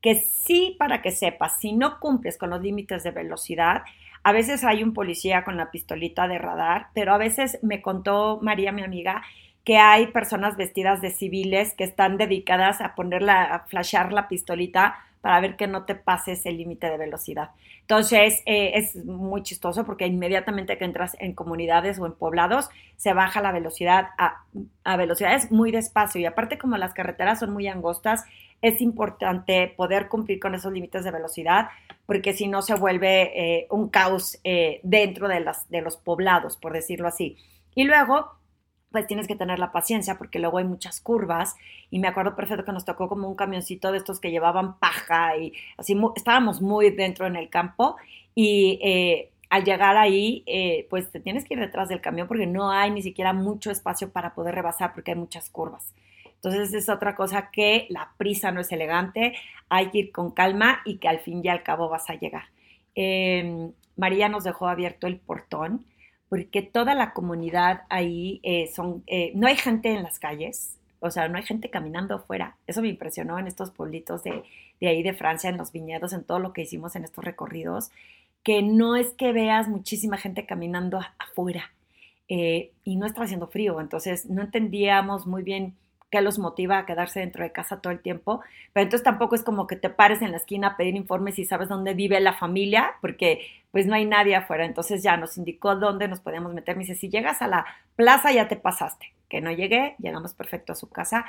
que 0.04 0.16
sí, 0.16 0.76
para 0.78 1.00
que 1.00 1.10
sepas, 1.12 1.58
si 1.60 1.72
no 1.72 1.98
cumples 1.98 2.36
con 2.36 2.50
los 2.50 2.60
límites 2.60 3.02
de 3.04 3.10
velocidad, 3.10 3.84
a 4.24 4.32
veces 4.32 4.64
hay 4.64 4.82
un 4.82 4.94
policía 4.94 5.44
con 5.44 5.56
la 5.56 5.70
pistolita 5.70 6.26
de 6.26 6.38
radar, 6.38 6.88
pero 6.94 7.12
a 7.12 7.18
veces 7.18 7.58
me 7.62 7.82
contó 7.82 8.40
María, 8.42 8.72
mi 8.72 8.82
amiga, 8.82 9.22
que 9.64 9.78
hay 9.78 10.08
personas 10.08 10.56
vestidas 10.56 11.00
de 11.00 11.10
civiles 11.10 11.74
que 11.74 11.84
están 11.84 12.16
dedicadas 12.16 12.80
a 12.80 12.94
ponerla, 12.94 13.44
a 13.44 13.60
flashar 13.66 14.12
la 14.12 14.28
pistolita 14.28 14.96
para 15.20 15.40
ver 15.40 15.56
que 15.56 15.66
no 15.66 15.84
te 15.84 15.94
pases 15.94 16.44
el 16.44 16.58
límite 16.58 16.88
de 16.90 16.98
velocidad. 16.98 17.50
Entonces, 17.80 18.42
eh, 18.44 18.72
es 18.74 18.96
muy 19.04 19.42
chistoso 19.42 19.84
porque 19.84 20.06
inmediatamente 20.06 20.76
que 20.76 20.84
entras 20.84 21.16
en 21.18 21.34
comunidades 21.34 21.98
o 21.98 22.06
en 22.06 22.12
poblados, 22.12 22.68
se 22.96 23.14
baja 23.14 23.40
la 23.40 23.52
velocidad 23.52 24.08
a, 24.18 24.44
a 24.84 24.96
velocidades 24.96 25.50
muy 25.50 25.70
despacio. 25.70 26.20
Y 26.20 26.26
aparte, 26.26 26.58
como 26.58 26.76
las 26.76 26.92
carreteras 26.92 27.40
son 27.40 27.52
muy 27.52 27.68
angostas, 27.68 28.24
es 28.64 28.80
importante 28.80 29.74
poder 29.76 30.08
cumplir 30.08 30.40
con 30.40 30.54
esos 30.54 30.72
límites 30.72 31.04
de 31.04 31.10
velocidad 31.10 31.68
porque 32.06 32.32
si 32.32 32.48
no 32.48 32.62
se 32.62 32.74
vuelve 32.74 33.32
eh, 33.34 33.66
un 33.70 33.90
caos 33.90 34.38
eh, 34.42 34.80
dentro 34.82 35.28
de, 35.28 35.44
los 35.82 35.96
poblados, 35.98 36.56
por 36.56 36.72
decirlo 36.72 37.06
así. 37.06 37.36
Y 37.74 37.84
luego, 37.84 38.30
pues 38.90 39.06
tienes 39.06 39.28
que 39.28 39.36
tener 39.36 39.58
la 39.58 39.70
paciencia 39.70 40.16
porque 40.16 40.38
luego 40.38 40.56
hay 40.56 40.64
muchas 40.64 41.02
curvas 41.02 41.56
y 41.90 41.98
me 41.98 42.08
acuerdo 42.08 42.34
perfecto 42.34 42.64
que 42.64 42.72
nos 42.72 42.86
tocó 42.86 43.06
como 43.06 43.28
un 43.28 43.34
camioncito 43.34 43.92
de 43.92 43.98
estos 43.98 44.18
que 44.18 44.30
llevaban 44.30 44.78
paja 44.78 45.36
y 45.36 45.52
así 45.76 45.94
estábamos 46.16 46.62
muy 46.62 46.90
dentro 46.90 47.26
en 47.26 47.36
el 47.36 47.50
campo 47.50 47.96
y 48.34 48.78
eh, 48.82 49.30
al 49.50 49.64
llegar 49.64 49.98
ahí 49.98 50.42
eh, 50.46 50.86
pues 50.88 51.10
te 51.10 51.20
tienes 51.20 51.44
que 51.44 51.54
ir 51.54 51.60
detrás 51.60 51.90
del 51.90 52.00
camión 52.00 52.28
porque 52.28 52.46
no 52.46 52.70
hay 52.70 52.90
ni 52.90 53.02
siquiera 53.02 53.34
mucho 53.34 53.70
espacio 53.70 54.10
para 54.10 54.34
poder 54.34 54.54
rebasar 54.54 54.94
porque 54.94 55.10
hay 55.10 55.18
muchas 55.18 55.50
curvas. 55.50 55.92
Entonces 56.44 56.74
es 56.74 56.90
otra 56.90 57.14
cosa 57.14 57.50
que 57.50 57.86
la 57.88 58.12
prisa 58.18 58.52
no 58.52 58.60
es 58.60 58.70
elegante, 58.70 59.34
hay 59.70 59.88
que 59.88 59.98
ir 59.98 60.12
con 60.12 60.30
calma 60.30 60.82
y 60.84 60.98
que 60.98 61.08
al 61.08 61.20
fin 61.20 61.40
y 61.42 61.48
al 61.48 61.62
cabo 61.62 61.88
vas 61.88 62.10
a 62.10 62.16
llegar. 62.16 62.44
Em, 62.94 63.72
María 63.96 64.28
nos 64.28 64.44
dejó 64.44 64.68
abierto 64.68 65.06
el 65.06 65.16
portón 65.18 65.86
porque 66.28 66.60
toda 66.60 66.94
la 66.94 67.14
comunidad 67.14 67.84
ahí 67.88 68.40
eh, 68.42 68.70
son, 68.74 69.04
eh, 69.06 69.32
no 69.34 69.46
hay 69.46 69.56
gente 69.56 69.90
en 69.90 70.02
las 70.02 70.18
calles, 70.18 70.78
o 71.00 71.10
sea, 71.10 71.28
no 71.28 71.38
hay 71.38 71.44
gente 71.44 71.70
caminando 71.70 72.14
afuera. 72.14 72.58
Eso 72.66 72.82
me 72.82 72.88
impresionó 72.88 73.38
en 73.38 73.46
estos 73.46 73.70
pueblitos 73.70 74.22
de, 74.22 74.42
ahí 74.82 75.02
de 75.02 75.14
Francia, 75.14 75.48
en 75.48 75.56
los 75.56 75.72
viñedos, 75.72 76.12
en 76.12 76.24
todo 76.24 76.40
lo 76.40 76.52
que 76.52 76.62
hicimos 76.62 76.94
en 76.94 77.04
estos 77.04 77.24
recorridos, 77.24 77.90
que 78.42 78.60
no 78.62 78.96
es 78.96 79.14
que 79.14 79.32
veas 79.32 79.68
muchísima 79.68 80.18
gente 80.18 80.44
caminando 80.44 81.00
afuera 81.18 81.72
eh, 82.28 82.72
y 82.84 82.96
no 82.96 83.06
está 83.06 83.22
haciendo 83.22 83.46
frío, 83.46 83.80
entonces 83.80 84.26
no 84.26 84.42
entendíamos 84.42 85.26
muy 85.26 85.42
bien 85.42 85.74
qué 86.14 86.20
los 86.22 86.38
motiva 86.38 86.78
a 86.78 86.86
quedarse 86.86 87.18
dentro 87.18 87.42
de 87.42 87.50
casa 87.50 87.80
todo 87.80 87.92
el 87.92 87.98
tiempo, 87.98 88.40
pero 88.72 88.84
entonces 88.84 89.02
tampoco 89.02 89.34
es 89.34 89.42
como 89.42 89.66
que 89.66 89.74
te 89.74 89.90
pares 89.90 90.22
en 90.22 90.30
la 90.30 90.36
esquina 90.36 90.68
a 90.68 90.76
pedir 90.76 90.94
informes 90.94 91.40
y 91.40 91.44
sabes 91.44 91.68
dónde 91.68 91.92
vive 91.92 92.20
la 92.20 92.34
familia, 92.34 92.92
porque 93.00 93.40
pues 93.72 93.86
no 93.86 93.96
hay 93.96 94.04
nadie 94.04 94.36
afuera, 94.36 94.64
entonces 94.64 95.02
ya 95.02 95.16
nos 95.16 95.36
indicó 95.38 95.74
dónde 95.74 96.06
nos 96.06 96.20
podíamos 96.20 96.54
meter, 96.54 96.76
me 96.76 96.84
dice, 96.84 96.94
si 96.94 97.08
llegas 97.08 97.42
a 97.42 97.48
la 97.48 97.66
plaza 97.96 98.30
ya 98.30 98.46
te 98.46 98.54
pasaste, 98.54 99.12
que 99.28 99.40
no 99.40 99.50
llegué, 99.50 99.96
llegamos 99.98 100.34
perfecto 100.34 100.72
a 100.72 100.76
su 100.76 100.88
casa, 100.88 101.24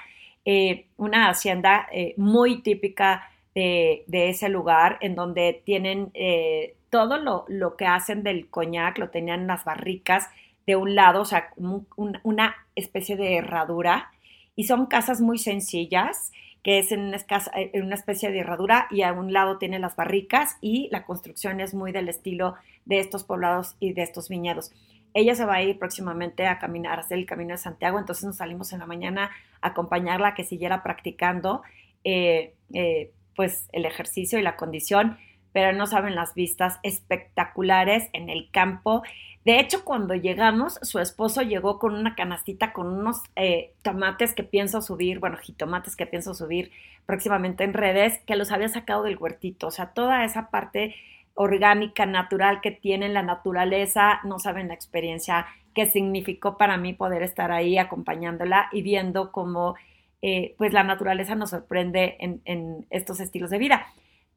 eh, 0.46 0.86
una 0.98 1.30
hacienda 1.30 1.88
eh, 1.92 2.14
muy 2.18 2.62
típica 2.62 3.32
de, 3.56 4.04
ese 4.08 4.50
lugar, 4.50 5.00
en 5.02 5.16
donde 5.16 5.64
tienen 5.66 6.12
eh, 6.14 6.76
todo 6.92 7.18
lo, 7.18 7.46
lo, 7.48 7.76
que 7.76 7.88
hacen 7.88 8.22
del 8.22 8.50
coñac, 8.50 9.00
lo 9.00 9.10
tenían 9.10 9.42
en 9.42 9.48
las 9.48 9.64
barricas 9.64 10.30
de 10.68 10.76
un 10.76 10.94
lado, 10.94 11.22
o 11.22 11.26
sea, 11.26 11.52
una 11.56 12.56
especie 12.76 13.16
de 13.16 13.38
herradura, 13.38 14.12
y 14.56 14.66
son 14.66 14.86
casas 14.86 15.22
muy 15.22 15.38
sencillas, 15.38 16.32
que 16.64 16.80
es 16.80 16.92
en 16.92 17.02
una, 17.02 17.18
en 17.54 17.84
una 17.84 17.96
especie 17.96 18.32
de 18.32 18.40
herradura 18.40 18.88
y 18.90 19.04
a 19.04 19.14
un 19.14 19.34
lado 19.34 19.58
tiene 19.58 19.78
las 19.78 19.96
barricas 19.96 20.58
y 20.62 20.90
la 20.92 21.06
construcción 21.06 21.60
es 21.60 21.74
muy 21.74 21.92
del 21.92 22.10
estilo 22.10 22.56
de 22.86 23.00
estos 23.00 23.24
poblados 23.24 23.76
y 23.80 23.94
de 23.94 24.02
estos 24.02 24.30
viñedos. 24.30 24.72
Ella 25.14 25.36
se 25.36 25.46
va 25.46 25.56
a 25.56 25.64
ir 25.64 25.78
próximamente 25.78 26.48
a 26.48 26.60
caminar, 26.60 26.98
a 26.98 27.04
hacer 27.04 27.18
el 27.18 27.26
camino 27.26 27.52
de 27.52 27.58
Santiago, 27.58 28.00
entonces 28.00 28.26
nos 28.26 28.38
salimos 28.38 28.74
en 28.74 28.80
la 28.80 28.86
mañana 28.86 29.32
a 29.62 29.70
acompañarla, 29.70 30.34
que 30.34 30.44
siguiera 30.44 30.84
practicando 30.84 31.62
eh, 32.04 32.54
eh, 32.74 33.12
pues 33.36 33.70
el 33.72 33.86
ejercicio 33.86 34.40
y 34.40 34.42
la 34.42 34.56
condición, 34.56 35.18
pero 35.56 35.72
no 35.72 35.88
saben 35.88 36.16
las 36.16 36.36
vistas 36.36 36.80
espectaculares 36.84 38.10
en 38.12 38.30
el 38.30 38.52
campo 38.52 39.02
de 39.46 39.60
hecho, 39.60 39.86
cuando 39.86 40.16
llegamos, 40.16 40.80
su 40.82 40.98
esposo 40.98 41.44
llegó 41.44 41.78
con 41.78 41.94
una 41.94 42.16
canastita 42.16 42.74
con 42.74 42.88
unos 42.88 43.22
eh, 43.36 43.74
tomates 43.84 44.34
que 44.34 44.44
pienso 44.44 44.82
subir, 44.82 45.20
bueno, 45.20 45.38
jitomates 45.38 45.96
que 45.96 46.08
pienso 46.08 46.34
subir 46.34 46.72
próximamente 47.06 47.64
en 47.64 47.74
redes, 47.76 48.20
que 48.26 48.38
los 48.38 48.52
había 48.52 48.70
sacado 48.70 49.04
del 49.04 49.18
huertito. 49.18 49.68
O 49.68 49.72
sea, 49.72 49.94
toda 49.94 50.26
esa 50.26 50.50
parte 50.50 50.96
orgánica, 51.36 52.08
natural 52.08 52.60
que 52.60 52.72
tiene 52.72 53.08
la 53.08 53.22
naturaleza, 53.22 54.20
no 54.24 54.40
saben 54.40 54.70
la 54.70 54.74
experiencia 54.74 55.46
que 55.76 55.86
significó 55.86 56.58
para 56.58 56.78
mí 56.78 56.94
poder 56.94 57.22
estar 57.22 57.52
ahí 57.52 57.78
acompañándola 57.78 58.70
y 58.72 58.82
viendo 58.82 59.32
cómo 59.32 59.76
eh, 60.24 60.56
pues 60.58 60.74
la 60.74 60.84
naturaleza 60.84 61.36
nos 61.36 61.52
sorprende 61.52 62.18
en, 62.20 62.42
en 62.46 62.88
estos 62.90 63.20
estilos 63.20 63.52
de 63.52 63.60
vida. 63.60 63.86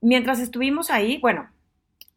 Mientras 0.00 0.38
estuvimos 0.38 0.90
ahí, 0.90 1.18
bueno, 1.18 1.48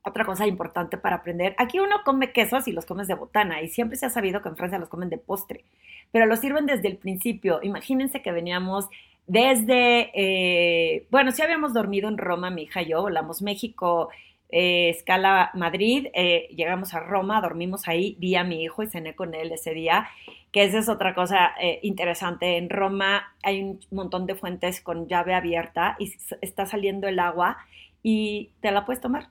otra 0.03 0.25
cosa 0.25 0.47
importante 0.47 0.97
para 0.97 1.17
aprender, 1.17 1.55
aquí 1.57 1.79
uno 1.79 1.97
come 2.03 2.31
quesos 2.31 2.67
y 2.67 2.71
los 2.71 2.85
comes 2.85 3.07
de 3.07 3.13
botana 3.13 3.61
y 3.61 3.69
siempre 3.69 3.97
se 3.97 4.05
ha 4.05 4.09
sabido 4.09 4.41
que 4.41 4.49
en 4.49 4.57
Francia 4.57 4.79
los 4.79 4.89
comen 4.89 5.09
de 5.09 5.17
postre, 5.17 5.63
pero 6.11 6.25
los 6.25 6.39
sirven 6.39 6.65
desde 6.65 6.87
el 6.87 6.97
principio. 6.97 7.59
Imagínense 7.61 8.21
que 8.21 8.31
veníamos 8.31 8.87
desde, 9.27 10.11
eh, 10.13 11.07
bueno, 11.11 11.31
sí 11.31 11.41
habíamos 11.41 11.73
dormido 11.73 12.09
en 12.09 12.17
Roma, 12.17 12.49
mi 12.49 12.63
hija 12.63 12.81
y 12.81 12.89
yo, 12.89 13.01
volamos 13.01 13.41
México, 13.41 14.09
eh, 14.51 14.89
escala 14.89 15.51
Madrid, 15.53 16.07
eh, 16.13 16.47
llegamos 16.55 16.93
a 16.93 16.99
Roma, 16.99 17.41
dormimos 17.41 17.87
ahí, 17.87 18.15
vi 18.19 18.35
a 18.35 18.43
mi 18.43 18.63
hijo 18.63 18.83
y 18.83 18.87
cené 18.87 19.15
con 19.15 19.33
él 19.33 19.51
ese 19.51 19.73
día, 19.73 20.07
que 20.51 20.63
esa 20.63 20.79
es 20.79 20.89
otra 20.89 21.15
cosa 21.15 21.53
interesante. 21.81 22.57
En 22.57 22.69
Roma 22.69 23.33
hay 23.41 23.61
un 23.61 23.79
montón 23.89 24.25
de 24.25 24.35
fuentes 24.35 24.81
con 24.81 25.07
llave 25.07 25.33
abierta 25.33 25.95
y 25.97 26.13
está 26.41 26.65
saliendo 26.65 27.07
el 27.07 27.19
agua 27.19 27.57
y 28.03 28.49
te 28.59 28.71
la 28.71 28.85
puedes 28.85 29.01
tomar 29.01 29.29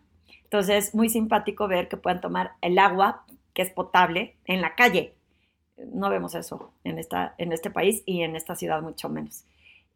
entonces, 0.51 0.97
muy 0.97 1.09
simpático 1.09 1.69
ver 1.69 1.87
que 1.87 1.97
puedan 1.97 2.21
tomar 2.21 2.55
el 2.61 2.77
agua 2.81 3.25
que 3.55 3.63
es 3.63 3.71
potable 3.71 4.35
en 4.47 4.61
la 4.61 4.75
calle. 4.75 5.15
No 5.77 6.11
vemos 6.11 6.35
eso 6.35 6.73
en, 6.83 6.99
esta, 6.99 7.37
en 7.39 7.53
este 7.53 7.71
país 7.71 8.03
y 8.05 8.23
en 8.23 8.35
esta 8.35 8.57
ciudad 8.57 8.83
mucho 8.83 9.09
menos. 9.09 9.45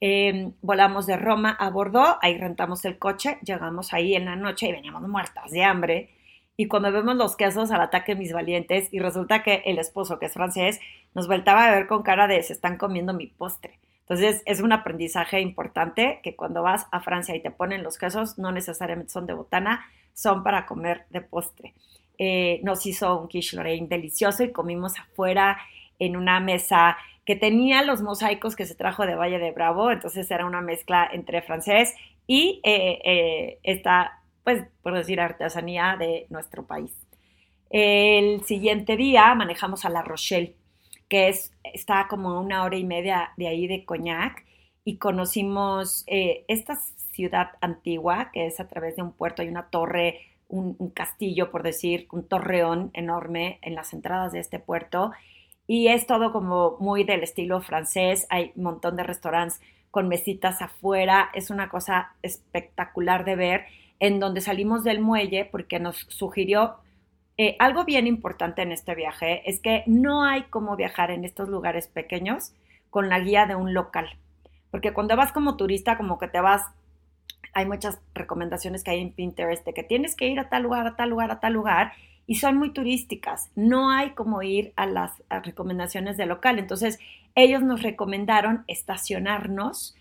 Em, 0.06 0.52
volamos 0.60 1.06
de 1.06 1.16
Roma 1.16 1.56
a 1.58 1.70
Bordeaux, 1.70 2.18
ahí 2.20 2.36
rentamos 2.36 2.84
el 2.84 2.98
coche, 2.98 3.38
llegamos 3.42 3.94
ahí 3.94 4.14
en 4.14 4.26
la 4.26 4.36
noche 4.36 4.68
y 4.68 4.72
veníamos 4.72 5.00
muertas 5.08 5.50
de 5.50 5.64
hambre. 5.64 6.10
Y 6.58 6.68
cuando 6.68 6.92
vemos 6.92 7.16
los 7.16 7.36
quesos 7.36 7.70
al 7.70 7.80
ataque 7.80 8.14
mis 8.14 8.34
valientes 8.34 8.92
y 8.92 8.98
resulta 8.98 9.42
que 9.42 9.62
el 9.64 9.78
esposo, 9.78 10.18
que 10.18 10.26
es 10.26 10.34
francés, 10.34 10.78
nos 11.14 11.26
voltaba 11.26 11.64
a 11.64 11.74
ver 11.74 11.86
con 11.86 12.02
cara 12.02 12.26
de 12.26 12.42
se 12.42 12.52
están 12.52 12.76
comiendo 12.76 13.14
mi 13.14 13.28
postre. 13.28 13.78
Entonces 14.00 14.42
es 14.44 14.60
un 14.60 14.72
aprendizaje 14.72 15.40
importante 15.40 16.20
que 16.22 16.36
cuando 16.36 16.62
vas 16.62 16.86
a 16.92 17.00
Francia 17.00 17.34
y 17.34 17.40
te 17.40 17.50
ponen 17.50 17.82
los 17.82 17.96
quesos, 17.96 18.36
no 18.36 18.52
necesariamente 18.52 19.10
son 19.10 19.24
de 19.24 19.32
botana, 19.32 19.86
son 20.12 20.42
para 20.42 20.66
comer 20.66 21.06
de 21.08 21.22
postre. 21.22 21.72
Eh, 22.18 22.60
nos 22.62 22.84
hizo 22.84 23.18
un 23.18 23.28
quiche 23.28 23.56
Lorraine 23.56 23.88
delicioso 23.88 24.44
y 24.44 24.52
comimos 24.52 24.98
afuera 24.98 25.56
en 25.98 26.16
una 26.18 26.40
mesa 26.40 26.98
que 27.24 27.36
tenía 27.36 27.82
los 27.82 28.02
mosaicos 28.02 28.56
que 28.56 28.66
se 28.66 28.74
trajo 28.74 29.06
de 29.06 29.14
Valle 29.14 29.38
de 29.38 29.52
Bravo, 29.52 29.90
entonces 29.90 30.30
era 30.30 30.46
una 30.46 30.60
mezcla 30.60 31.08
entre 31.12 31.42
francés 31.42 31.94
y 32.26 32.60
eh, 32.64 33.00
eh, 33.04 33.58
esta, 33.62 34.22
pues, 34.42 34.64
por 34.82 34.94
decir, 34.94 35.20
artesanía 35.20 35.96
de 35.98 36.26
nuestro 36.30 36.66
país. 36.66 36.92
El 37.70 38.44
siguiente 38.44 38.96
día 38.96 39.34
manejamos 39.34 39.84
a 39.84 39.90
La 39.90 40.02
Rochelle, 40.02 40.54
que 41.08 41.28
es, 41.28 41.52
está 41.62 42.06
como 42.08 42.40
una 42.40 42.64
hora 42.64 42.76
y 42.76 42.84
media 42.84 43.32
de 43.36 43.48
ahí 43.48 43.66
de 43.66 43.84
Coñac, 43.84 44.44
y 44.84 44.98
conocimos 44.98 46.04
esta 46.06 46.76
ciudad 47.14 47.52
antigua, 47.62 48.30
que 48.32 48.46
es 48.46 48.60
a 48.60 48.68
través 48.68 48.96
de 48.96 49.02
un 49.02 49.12
puerto, 49.12 49.40
hay 49.40 49.48
una 49.48 49.70
torre, 49.70 50.20
un, 50.48 50.90
castillo, 50.90 51.50
por 51.50 51.62
decir, 51.62 52.06
un 52.12 52.26
torreón 52.26 52.90
enorme 52.92 53.58
en 53.62 53.74
las 53.74 53.92
entradas 53.92 54.32
de 54.32 54.40
este 54.40 54.58
puerto. 54.58 55.12
Y 55.66 55.88
es 55.88 56.06
todo 56.06 56.32
como 56.32 56.76
muy 56.80 57.04
del 57.04 57.22
estilo 57.22 57.60
francés, 57.60 58.26
hay 58.30 58.52
un 58.56 58.64
montón 58.64 58.96
de 58.96 59.02
restaurantes 59.02 59.60
con 59.90 60.08
mesitas 60.08 60.60
afuera, 60.60 61.30
es 61.34 61.50
una 61.50 61.68
cosa 61.68 62.14
espectacular 62.22 63.24
de 63.24 63.36
ver, 63.36 63.64
en 64.00 64.20
donde 64.20 64.40
salimos 64.40 64.84
del 64.84 65.00
muelle 65.00 65.44
porque 65.44 65.78
nos 65.78 65.96
sugirió 66.08 66.74
eh, 67.38 67.56
algo 67.58 67.84
bien 67.84 68.06
importante 68.06 68.62
en 68.62 68.72
este 68.72 68.94
viaje, 68.94 69.48
es 69.48 69.60
que 69.60 69.84
no 69.86 70.24
hay 70.24 70.42
como 70.44 70.76
viajar 70.76 71.10
en 71.10 71.24
estos 71.24 71.48
lugares 71.48 71.88
pequeños 71.88 72.52
con 72.90 73.08
la 73.08 73.20
guía 73.20 73.46
de 73.46 73.54
un 73.54 73.72
local, 73.72 74.18
porque 74.70 74.92
cuando 74.92 75.16
vas 75.16 75.32
como 75.32 75.56
turista 75.56 75.96
como 75.96 76.18
que 76.18 76.28
te 76.28 76.40
vas 76.40 76.62
hay 77.54 77.66
muchas 77.66 78.00
recomendaciones 78.14 78.82
que 78.82 78.90
hay 78.90 79.00
en 79.00 79.12
Pinterest 79.12 79.64
de 79.64 79.72
que 79.72 79.84
tienes 79.84 80.16
que 80.16 80.26
ir 80.26 80.38
a 80.40 80.48
tal 80.48 80.64
lugar, 80.64 80.86
a 80.86 80.96
tal 80.96 81.10
lugar, 81.10 81.30
a 81.30 81.40
tal 81.40 81.52
lugar, 81.52 81.92
y 82.26 82.36
son 82.36 82.56
muy 82.56 82.70
turísticas. 82.70 83.50
No 83.54 83.90
hay 83.90 84.10
como 84.10 84.42
ir 84.42 84.72
a 84.76 84.86
las 84.86 85.22
recomendaciones 85.28 86.16
del 86.16 86.30
local. 86.30 86.58
Entonces, 86.58 86.98
ellos 87.34 87.62
nos 87.62 87.82
recomendaron 87.82 88.64
estacionarnos 88.68 89.94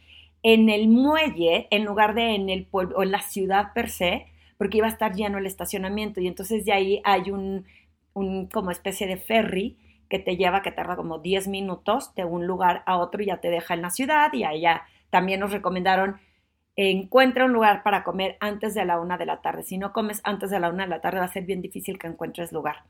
en 0.43 0.69
el 0.69 0.87
muelle 0.87 1.67
en 1.71 1.85
lugar 1.85 2.13
de 2.15 2.35
en 2.35 2.49
el 2.49 2.65
pueblo 2.65 2.97
o 2.97 3.03
en 3.03 3.11
la 3.11 3.21
ciudad 3.21 3.73
per 3.73 3.89
se, 3.89 4.27
porque 4.57 4.77
iba 4.77 4.87
a 4.87 4.91
estar 4.91 5.15
lleno 5.15 5.37
el 5.37 5.45
estacionamiento. 5.45 6.21
Y 6.21 6.27
entonces 6.27 6.65
de 6.65 6.73
ahí 6.73 7.01
hay 7.03 7.31
un, 7.31 7.65
un 8.13 8.47
como 8.47 8.71
especie 8.71 9.07
de 9.07 9.17
ferry 9.17 9.77
que 10.09 10.19
te 10.19 10.37
lleva, 10.37 10.61
que 10.61 10.71
tarda 10.71 10.95
como 10.95 11.19
10 11.19 11.47
minutos 11.47 12.13
de 12.15 12.23
un 12.23 12.45
lugar 12.45 12.83
a 12.85 12.97
otro 12.97 13.23
y 13.23 13.27
ya 13.27 13.37
te 13.37 13.49
deja 13.49 13.73
en 13.73 13.81
la 13.81 13.89
ciudad. 13.89 14.31
Y 14.33 14.43
allá 14.43 14.83
también 15.09 15.39
nos 15.39 15.51
recomendaron 15.51 16.17
encuentra 16.75 17.45
un 17.45 17.53
lugar 17.53 17.83
para 17.83 18.03
comer 18.03 18.37
antes 18.39 18.73
de 18.73 18.85
la 18.85 18.99
una 18.99 19.17
de 19.17 19.25
la 19.25 19.41
tarde. 19.41 19.63
Si 19.63 19.77
no 19.77 19.93
comes 19.93 20.21
antes 20.23 20.49
de 20.49 20.59
la 20.59 20.69
una 20.69 20.83
de 20.83 20.89
la 20.89 21.01
tarde 21.01 21.19
va 21.19 21.25
a 21.25 21.33
ser 21.33 21.43
bien 21.43 21.61
difícil 21.61 21.99
que 21.99 22.07
encuentres 22.07 22.51
lugar. 22.51 22.83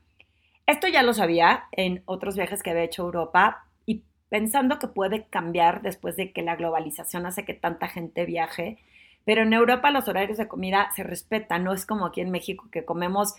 Esto 0.66 0.88
ya 0.88 1.02
lo 1.02 1.12
sabía 1.12 1.64
en 1.72 2.02
otros 2.06 2.36
viajes 2.36 2.62
que 2.62 2.70
había 2.70 2.84
hecho 2.84 3.02
a 3.02 3.06
Europa 3.06 3.66
y 3.84 4.02
pensando 4.30 4.78
que 4.78 4.88
puede 4.88 5.26
cambiar 5.26 5.82
después 5.82 6.16
de 6.16 6.32
que 6.32 6.42
la 6.42 6.56
globalización 6.56 7.26
hace 7.26 7.44
que 7.44 7.52
tanta 7.52 7.88
gente 7.88 8.24
viaje, 8.24 8.78
pero 9.26 9.42
en 9.42 9.52
Europa 9.52 9.90
los 9.90 10.08
horarios 10.08 10.38
de 10.38 10.48
comida 10.48 10.90
se 10.96 11.02
respetan, 11.02 11.64
no 11.64 11.74
es 11.74 11.84
como 11.84 12.06
aquí 12.06 12.22
en 12.22 12.30
México 12.30 12.68
que 12.72 12.84
comemos, 12.86 13.34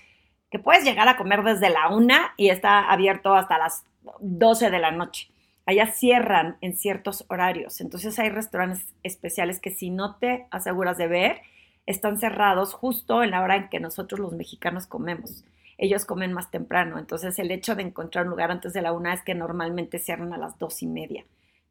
que 0.52 0.60
puedes 0.60 0.84
llegar 0.84 1.08
a 1.08 1.18
comer 1.18 1.44
desde 1.44 1.72
la 1.72 1.90
una 1.90 2.34
y 2.38 2.50
está 2.50 2.92
abierto 2.92 3.34
hasta 3.34 3.58
las 3.58 3.84
12 4.20 4.70
de 4.70 4.80
la 4.80 4.92
noche. 4.92 5.30
Allá 5.66 5.92
cierran 5.92 6.58
en 6.62 6.76
ciertos 6.76 7.26
horarios. 7.28 7.82
Entonces 7.82 8.18
hay 8.20 8.30
restaurantes 8.30 8.86
especiales 9.04 9.60
que 9.60 9.72
si 9.72 9.90
no 9.90 10.16
te 10.16 10.48
aseguras 10.52 10.98
de 10.98 11.08
ver, 11.08 11.42
están 11.86 12.18
cerrados 12.18 12.74
justo 12.74 13.24
en 13.24 13.32
la 13.32 13.42
hora 13.42 13.56
en 13.56 13.70
que 13.70 13.80
nosotros 13.80 14.20
los 14.20 14.34
mexicanos 14.34 14.88
comemos. 14.88 15.44
Ellos 15.78 16.06
comen 16.06 16.34
más 16.34 16.52
temprano. 16.52 16.98
Entonces 17.00 17.38
el 17.40 17.52
hecho 17.52 17.76
de 17.76 17.84
encontrar 17.84 18.26
un 18.26 18.32
lugar 18.32 18.52
antes 18.52 18.74
de 18.74 18.82
la 18.82 18.92
una 18.92 19.14
es 19.14 19.22
que 19.24 19.36
normalmente 19.36 20.00
cierran 20.00 20.34
a 20.34 20.38
las 20.38 20.58
dos 20.58 20.82
y 20.82 20.88
media. 20.88 21.26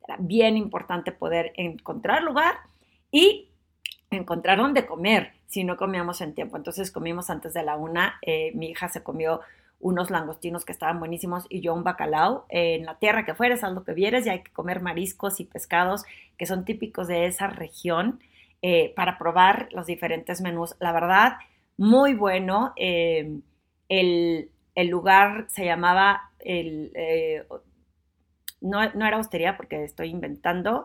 Era 0.07 0.17
bien 0.19 0.57
importante 0.57 1.13
poder 1.13 1.53
encontrar 1.57 2.23
lugar 2.23 2.55
y 3.11 3.49
encontrar 4.11 4.59
dónde 4.59 4.87
comer 4.87 5.33
si 5.47 5.65
no 5.65 5.77
comíamos 5.77 6.21
en 6.21 6.35
tiempo. 6.35 6.57
Entonces 6.57 6.91
comimos 6.91 7.31
antes 7.31 7.55
de 7.55 7.63
la 7.63 7.77
una. 7.77 8.19
Eh, 8.23 8.53
mi 8.55 8.71
hija 8.71 8.89
se 8.89 9.03
comió 9.03 9.41
unos 9.85 10.11
langostinos 10.11 10.65
que 10.65 10.73
estaban 10.73 10.99
buenísimos 10.99 11.45
y 11.51 11.61
yo 11.61 11.75
un 11.75 11.85
bacalao. 11.85 12.47
en 12.49 12.87
la 12.87 12.99
tierra 12.99 13.27
que 13.27 13.35
fueres, 13.35 13.63
haz 13.63 13.73
lo 13.75 13.85
que 13.85 13.93
vieres 13.93 14.27
y 14.27 14.31
hay 14.31 14.43
que 14.43 14.51
comer 14.51 14.81
mariscos 14.81 15.41
y 15.41 15.45
pescados 15.45 16.05
que 16.39 16.47
son 16.47 16.65
típicos 16.65 17.07
de 17.07 17.27
esa 17.27 17.49
región 17.49 18.19
eh, 18.63 18.95
para 18.97 19.19
probar 19.19 19.69
los 19.73 19.87
diferentes 19.87 20.41
menús. 20.41 20.75
La 20.81 20.91
verdad, 20.93 21.35
muy 21.77 22.15
bueno. 22.15 22.73
Eh, 22.77 23.41
el, 23.91 24.49
lugar 24.89 25.45
se 25.51 25.67
llamaba, 25.67 26.31
el, 26.39 26.91
eh, 26.95 27.45
no, 28.63 28.91
no, 28.95 29.07
era 29.07 29.19
hostería 29.19 29.59
porque 29.59 29.85
estoy 29.85 30.09
inventando, 30.09 30.85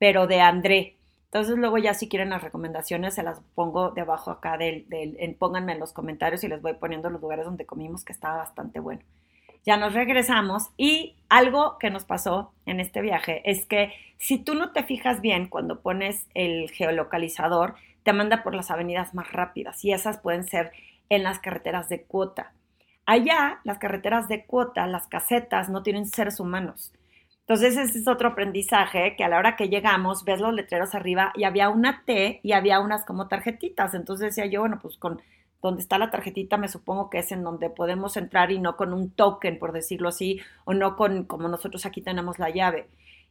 pero 0.00 0.26
de 0.26 0.40
André. 0.40 0.96
Entonces 1.32 1.56
luego 1.58 1.78
ya 1.78 1.94
si 1.94 2.08
quieren 2.08 2.30
las 2.30 2.42
recomendaciones 2.42 3.14
se 3.14 3.22
las 3.22 3.40
pongo 3.54 3.90
debajo 3.92 4.32
acá 4.32 4.58
del, 4.58 4.88
del 4.88 5.36
pónganme 5.38 5.72
en 5.72 5.78
los 5.78 5.92
comentarios 5.92 6.42
y 6.42 6.48
les 6.48 6.60
voy 6.60 6.74
poniendo 6.74 7.08
los 7.08 7.20
lugares 7.20 7.44
donde 7.44 7.66
comimos 7.66 8.04
que 8.04 8.12
estaba 8.12 8.38
bastante 8.38 8.80
bueno. 8.80 9.02
Ya 9.64 9.76
nos 9.76 9.94
regresamos 9.94 10.70
y 10.76 11.16
algo 11.28 11.78
que 11.78 11.90
nos 11.90 12.04
pasó 12.04 12.52
en 12.66 12.80
este 12.80 13.00
viaje 13.00 13.42
es 13.48 13.64
que 13.64 13.92
si 14.18 14.38
tú 14.38 14.54
no 14.54 14.72
te 14.72 14.82
fijas 14.82 15.20
bien 15.20 15.46
cuando 15.46 15.82
pones 15.82 16.26
el 16.34 16.68
geolocalizador, 16.70 17.76
te 18.02 18.12
manda 18.12 18.42
por 18.42 18.54
las 18.54 18.72
avenidas 18.72 19.14
más 19.14 19.30
rápidas 19.30 19.84
y 19.84 19.92
esas 19.92 20.18
pueden 20.18 20.44
ser 20.44 20.72
en 21.10 21.22
las 21.22 21.38
carreteras 21.38 21.88
de 21.88 22.02
cuota. 22.02 22.52
Allá, 23.06 23.60
las 23.64 23.78
carreteras 23.78 24.28
de 24.28 24.46
cuota, 24.46 24.86
las 24.86 25.06
casetas, 25.06 25.68
no 25.68 25.82
tienen 25.82 26.06
seres 26.06 26.40
humanos. 26.40 26.92
Entonces, 27.50 27.76
ese 27.76 27.98
es 27.98 28.06
otro 28.06 28.28
aprendizaje 28.28 29.16
que 29.16 29.24
a 29.24 29.28
la 29.28 29.36
hora 29.36 29.56
que 29.56 29.68
llegamos, 29.68 30.22
ves 30.24 30.38
los 30.38 30.54
letreros 30.54 30.94
arriba 30.94 31.32
y 31.34 31.42
había 31.42 31.68
una 31.68 32.04
T 32.04 32.38
y 32.44 32.52
había 32.52 32.78
unas 32.78 33.04
como 33.04 33.26
tarjetitas. 33.26 33.92
Entonces 33.94 34.36
decía 34.36 34.46
yo, 34.48 34.60
bueno, 34.60 34.78
pues 34.80 34.96
con 34.96 35.20
donde 35.60 35.82
está 35.82 35.98
la 35.98 36.12
tarjetita 36.12 36.58
me 36.58 36.68
supongo 36.68 37.10
que 37.10 37.18
es 37.18 37.32
en 37.32 37.42
donde 37.42 37.68
podemos 37.68 38.16
entrar 38.16 38.52
y 38.52 38.60
no 38.60 38.76
con 38.76 38.92
un 38.92 39.10
token, 39.10 39.58
por 39.58 39.72
decirlo 39.72 40.10
así, 40.10 40.40
o 40.64 40.74
no 40.74 40.94
con 40.94 41.24
como 41.24 41.48
nosotros 41.48 41.86
aquí 41.86 42.02
tenemos 42.02 42.38
la 42.38 42.50
llave. 42.50 42.86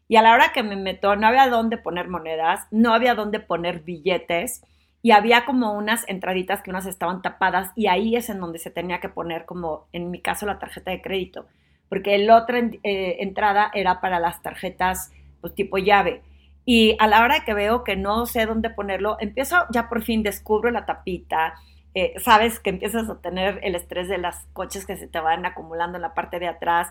Y 0.09 0.17
a 0.17 0.21
la 0.21 0.33
hora 0.33 0.51
que 0.51 0.63
me 0.63 0.75
meto, 0.75 1.15
no 1.15 1.25
había 1.25 1.47
dónde 1.47 1.77
poner 1.77 2.09
monedas, 2.09 2.67
no 2.71 2.93
había 2.93 3.15
dónde 3.15 3.39
poner 3.39 3.83
billetes 3.83 4.63
y 5.01 5.11
había 5.11 5.45
como 5.45 5.71
unas 5.71 6.03
entraditas 6.09 6.61
que 6.61 6.71
unas 6.71 6.87
estaban 6.87 7.21
tapadas 7.21 7.71
y 7.73 7.87
ahí 7.87 8.17
es 8.17 8.29
en 8.29 8.41
donde 8.41 8.59
se 8.59 8.69
tenía 8.69 8.99
que 8.99 9.07
poner 9.07 9.45
como, 9.45 9.87
en 9.93 10.11
mi 10.11 10.19
caso, 10.19 10.45
la 10.45 10.59
tarjeta 10.59 10.91
de 10.91 11.01
crédito 11.01 11.45
porque 11.89 12.17
la 12.19 12.37
otra 12.37 12.59
eh, 12.59 13.17
entrada 13.19 13.71
era 13.73 13.99
para 13.99 14.19
las 14.19 14.41
tarjetas 14.41 15.11
pues, 15.41 15.55
tipo 15.55 15.77
llave. 15.77 16.21
Y 16.65 16.95
a 16.99 17.07
la 17.07 17.23
hora 17.23 17.43
que 17.43 17.55
veo 17.55 17.83
que 17.83 17.95
no 17.95 18.27
sé 18.27 18.45
dónde 18.45 18.69
ponerlo, 18.69 19.17
empiezo, 19.19 19.57
ya 19.71 19.89
por 19.89 20.03
fin 20.03 20.21
descubro 20.21 20.69
la 20.69 20.85
tapita, 20.85 21.55
eh, 21.95 22.13
sabes 22.19 22.59
que 22.59 22.69
empiezas 22.69 23.09
a 23.09 23.19
tener 23.19 23.59
el 23.63 23.73
estrés 23.73 24.07
de 24.07 24.19
los 24.19 24.35
coches 24.53 24.85
que 24.85 24.95
se 24.95 25.07
te 25.07 25.19
van 25.19 25.45
acumulando 25.45 25.97
en 25.97 26.03
la 26.03 26.13
parte 26.13 26.37
de 26.37 26.47
atrás. 26.47 26.89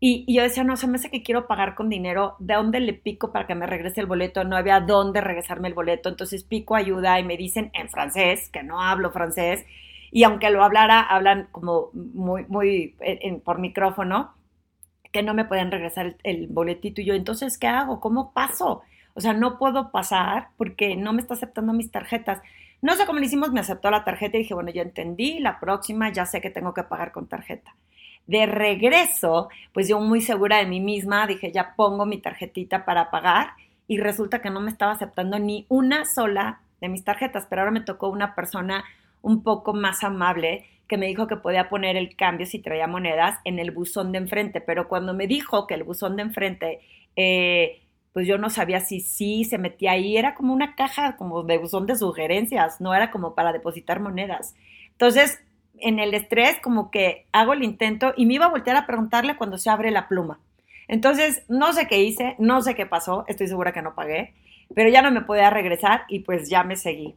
Y, 0.00 0.24
y, 0.26 0.36
yo 0.36 0.42
decía, 0.42 0.64
no, 0.64 0.76
se 0.76 0.86
me 0.86 0.96
hace 0.96 1.10
que 1.10 1.22
quiero 1.22 1.46
pagar 1.46 1.74
con 1.74 1.88
dinero, 1.90 2.36
¿de 2.38 2.54
dónde 2.54 2.80
le 2.80 2.94
pico 2.94 3.32
para 3.32 3.46
que 3.46 3.54
me 3.54 3.66
regrese 3.66 4.00
el 4.00 4.06
boleto? 4.06 4.44
No 4.44 4.56
había 4.56 4.80
dónde 4.80 5.20
regresarme 5.20 5.68
el 5.68 5.74
boleto, 5.74 6.08
entonces 6.08 6.42
pico 6.44 6.74
ayuda 6.74 7.18
y 7.20 7.24
me 7.24 7.36
dicen 7.36 7.70
en 7.74 7.88
francés, 7.90 8.48
que 8.50 8.62
no 8.62 8.80
hablo 8.80 9.12
francés, 9.12 9.64
y 10.14 10.22
aunque 10.22 10.48
lo 10.50 10.62
hablara, 10.62 11.00
hablan 11.00 11.48
como 11.50 11.90
muy, 11.92 12.44
muy 12.46 12.94
por 13.42 13.58
micrófono, 13.58 14.32
que 15.10 15.24
no 15.24 15.34
me 15.34 15.44
pueden 15.44 15.72
regresar 15.72 16.14
el, 16.22 16.46
boletito. 16.46 17.00
Y 17.00 17.04
yo, 17.06 17.14
entonces, 17.14 17.58
¿qué 17.58 17.66
hago? 17.66 17.98
¿Cómo 17.98 18.32
paso? 18.32 18.82
O 19.14 19.20
sea, 19.20 19.32
no 19.32 19.58
puedo 19.58 19.90
pasar 19.90 20.50
porque 20.56 20.94
no 20.94 21.12
me 21.12 21.20
está 21.20 21.34
aceptando 21.34 21.72
mis 21.72 21.90
tarjetas. 21.90 22.40
No 22.80 22.94
sé 22.94 23.06
cómo 23.06 23.18
lo 23.18 23.24
hicimos, 23.24 23.50
me 23.50 23.58
aceptó 23.58 23.90
la 23.90 24.04
tarjeta 24.04 24.36
y 24.36 24.42
dije, 24.42 24.54
bueno, 24.54 24.70
ya 24.70 24.82
entendí, 24.82 25.40
la 25.40 25.58
próxima 25.58 26.12
ya 26.12 26.26
sé 26.26 26.40
que 26.40 26.50
tengo 26.50 26.74
que 26.74 26.84
pagar 26.84 27.10
con 27.10 27.26
tarjeta. 27.26 27.74
De 28.28 28.46
regreso, 28.46 29.48
pues 29.72 29.88
yo 29.88 29.98
muy 29.98 30.20
segura 30.20 30.58
de 30.58 30.66
mí 30.66 30.78
misma, 30.78 31.26
dije, 31.26 31.50
ya 31.50 31.74
pongo 31.74 32.06
mi 32.06 32.18
tarjetita 32.18 32.84
para 32.84 33.10
pagar 33.10 33.54
y 33.88 33.98
resulta 33.98 34.40
que 34.40 34.50
no 34.50 34.60
me 34.60 34.70
estaba 34.70 34.92
aceptando 34.92 35.40
ni 35.40 35.66
una 35.68 36.04
sola 36.04 36.60
de 36.80 36.88
mis 36.88 37.02
tarjetas, 37.02 37.48
pero 37.50 37.62
ahora 37.62 37.72
me 37.72 37.80
tocó 37.80 38.10
una 38.10 38.36
persona 38.36 38.84
un 39.24 39.42
poco 39.42 39.72
más 39.72 40.04
amable 40.04 40.66
que 40.86 40.98
me 40.98 41.06
dijo 41.06 41.26
que 41.26 41.36
podía 41.36 41.70
poner 41.70 41.96
el 41.96 42.14
cambio 42.14 42.46
si 42.46 42.58
traía 42.58 42.86
monedas 42.86 43.38
en 43.44 43.58
el 43.58 43.70
buzón 43.70 44.12
de 44.12 44.18
enfrente, 44.18 44.60
pero 44.60 44.86
cuando 44.86 45.14
me 45.14 45.26
dijo 45.26 45.66
que 45.66 45.74
el 45.74 45.82
buzón 45.82 46.16
de 46.16 46.22
enfrente, 46.22 46.80
eh, 47.16 47.80
pues 48.12 48.28
yo 48.28 48.36
no 48.36 48.50
sabía 48.50 48.80
si 48.80 49.00
sí 49.00 49.44
se 49.44 49.56
metía 49.56 49.92
ahí, 49.92 50.18
era 50.18 50.34
como 50.34 50.52
una 50.52 50.74
caja 50.76 51.16
como 51.16 51.42
de 51.42 51.56
buzón 51.56 51.86
de 51.86 51.96
sugerencias, 51.96 52.82
no 52.82 52.94
era 52.94 53.10
como 53.10 53.34
para 53.34 53.52
depositar 53.52 53.98
monedas. 53.98 54.54
Entonces, 54.90 55.42
en 55.78 55.98
el 55.98 56.12
estrés, 56.12 56.60
como 56.62 56.90
que 56.90 57.26
hago 57.32 57.54
el 57.54 57.64
intento 57.64 58.12
y 58.16 58.26
me 58.26 58.34
iba 58.34 58.44
a 58.44 58.50
voltear 58.50 58.76
a 58.76 58.86
preguntarle 58.86 59.36
cuando 59.36 59.56
se 59.56 59.70
abre 59.70 59.90
la 59.90 60.06
pluma. 60.06 60.38
Entonces, 60.86 61.44
no 61.48 61.72
sé 61.72 61.88
qué 61.88 62.02
hice, 62.02 62.36
no 62.38 62.60
sé 62.60 62.74
qué 62.74 62.84
pasó, 62.84 63.24
estoy 63.26 63.48
segura 63.48 63.72
que 63.72 63.80
no 63.80 63.94
pagué, 63.94 64.34
pero 64.74 64.90
ya 64.90 65.00
no 65.00 65.10
me 65.10 65.22
podía 65.22 65.48
regresar 65.48 66.02
y 66.08 66.20
pues 66.20 66.50
ya 66.50 66.62
me 66.62 66.76
seguí. 66.76 67.14